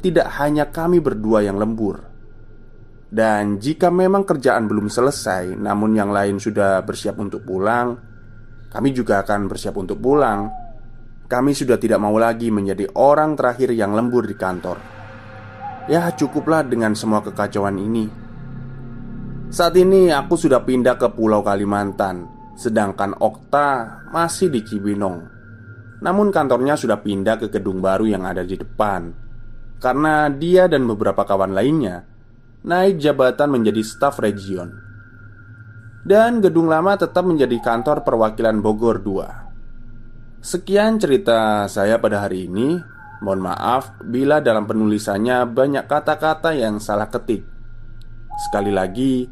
tidak 0.05 0.29
hanya 0.37 0.69
kami 0.69 1.01
berdua 1.01 1.41
yang 1.41 1.57
lembur. 1.57 2.05
Dan 3.09 3.57
jika 3.57 3.89
memang 3.89 4.29
kerjaan 4.29 4.69
belum 4.69 4.93
selesai, 4.93 5.57
namun 5.57 5.97
yang 5.97 6.13
lain 6.13 6.37
sudah 6.37 6.85
bersiap 6.85 7.17
untuk 7.17 7.41
pulang, 7.49 7.97
kami 8.69 8.93
juga 8.93 9.25
akan 9.25 9.49
bersiap 9.49 9.81
untuk 9.81 9.97
pulang. 10.05 10.53
Kami 11.25 11.57
sudah 11.57 11.81
tidak 11.81 12.05
mau 12.05 12.13
lagi 12.21 12.53
menjadi 12.53 12.85
orang 13.01 13.33
terakhir 13.33 13.73
yang 13.73 13.97
lembur 13.97 14.29
di 14.29 14.37
kantor. 14.37 14.77
Ya, 15.89 16.13
cukuplah 16.13 16.69
dengan 16.69 16.93
semua 16.93 17.25
kekacauan 17.25 17.81
ini. 17.81 18.05
Saat 19.49 19.79
ini 19.81 20.13
aku 20.13 20.37
sudah 20.37 20.61
pindah 20.61 21.01
ke 21.01 21.09
Pulau 21.17 21.41
Kalimantan, 21.41 22.29
sedangkan 22.61 23.17
Okta 23.25 24.05
masih 24.13 24.53
di 24.53 24.61
Cibinong. 24.67 25.33
Namun 26.03 26.29
kantornya 26.29 26.77
sudah 26.77 27.01
pindah 27.01 27.41
ke 27.41 27.47
gedung 27.49 27.81
baru 27.81 28.05
yang 28.05 28.27
ada 28.29 28.43
di 28.45 28.59
depan 28.59 29.24
karena 29.85 30.33
dia 30.33 30.65
dan 30.65 30.89
beberapa 30.89 31.29
kawan 31.29 31.53
lainnya 31.53 32.09
naik 32.65 32.97
jabatan 32.97 33.53
menjadi 33.53 33.85
staf 33.85 34.17
region. 34.17 34.73
Dan 36.05 36.41
gedung 36.41 36.73
lama 36.73 36.97
tetap 36.97 37.25
menjadi 37.25 37.61
kantor 37.61 38.01
perwakilan 38.05 38.65
Bogor 38.65 39.05
II. 39.05 39.25
Sekian 40.41 40.97
cerita 41.01 41.69
saya 41.69 42.01
pada 42.01 42.25
hari 42.25 42.49
ini. 42.49 42.77
Mohon 43.25 43.53
maaf 43.53 43.97
bila 44.05 44.45
dalam 44.45 44.69
penulisannya 44.69 45.49
banyak 45.49 45.89
kata-kata 45.89 46.53
yang 46.53 46.77
salah 46.77 47.09
ketik. 47.09 47.41
Sekali 48.37 48.69
lagi, 48.69 49.25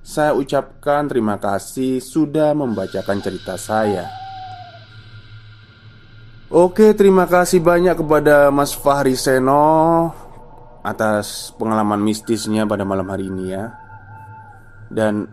saya 0.00 0.32
ucapkan 0.32 1.04
terima 1.12 1.36
kasih 1.36 2.00
sudah 2.00 2.56
membacakan 2.56 3.20
cerita 3.20 3.60
saya. 3.60 4.23
Oke, 6.54 6.94
terima 6.94 7.26
kasih 7.26 7.58
banyak 7.58 7.98
kepada 7.98 8.46
Mas 8.54 8.78
Fahri 8.78 9.18
Seno 9.18 10.06
atas 10.86 11.50
pengalaman 11.58 11.98
mistisnya 11.98 12.62
pada 12.62 12.86
malam 12.86 13.10
hari 13.10 13.26
ini 13.26 13.50
ya. 13.50 13.74
Dan 14.86 15.26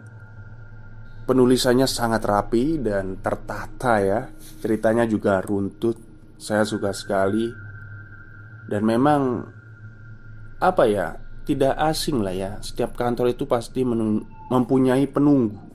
penulisannya 1.29 1.85
sangat 1.85 2.25
rapi 2.25 2.81
dan 2.81 3.21
tertata 3.21 4.01
ya. 4.01 4.33
Ceritanya 4.65 5.05
juga 5.05 5.45
runtut. 5.45 5.93
Saya 6.41 6.65
suka 6.65 6.89
sekali. 6.89 7.53
Dan 8.65 8.81
memang 8.81 9.45
apa 10.57 10.89
ya? 10.89 11.21
Tidak 11.45 11.77
asing 11.85 12.25
lah 12.25 12.33
ya. 12.33 12.51
Setiap 12.65 12.97
kantor 12.97 13.29
itu 13.29 13.45
pasti 13.45 13.85
mempunyai 13.85 15.05
penunggu. 15.05 15.69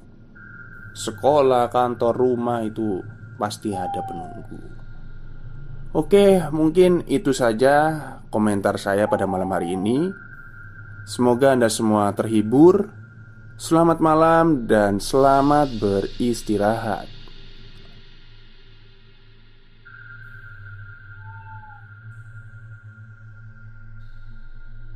Sekolah, 0.90 1.70
kantor, 1.70 2.18
rumah 2.18 2.66
itu 2.66 2.98
pasti 3.38 3.70
ada 3.70 4.02
penunggu. 4.02 4.75
Oke, 5.94 6.42
mungkin 6.50 7.06
itu 7.06 7.30
saja 7.30 7.74
komentar 8.30 8.78
saya 8.78 9.06
pada 9.06 9.24
malam 9.24 9.50
hari 9.50 9.78
ini. 9.78 10.10
Semoga 11.06 11.54
Anda 11.54 11.70
semua 11.70 12.10
terhibur. 12.14 12.90
Selamat 13.56 14.02
malam 14.02 14.66
dan 14.68 14.98
selamat 14.98 15.78
beristirahat. 15.80 17.15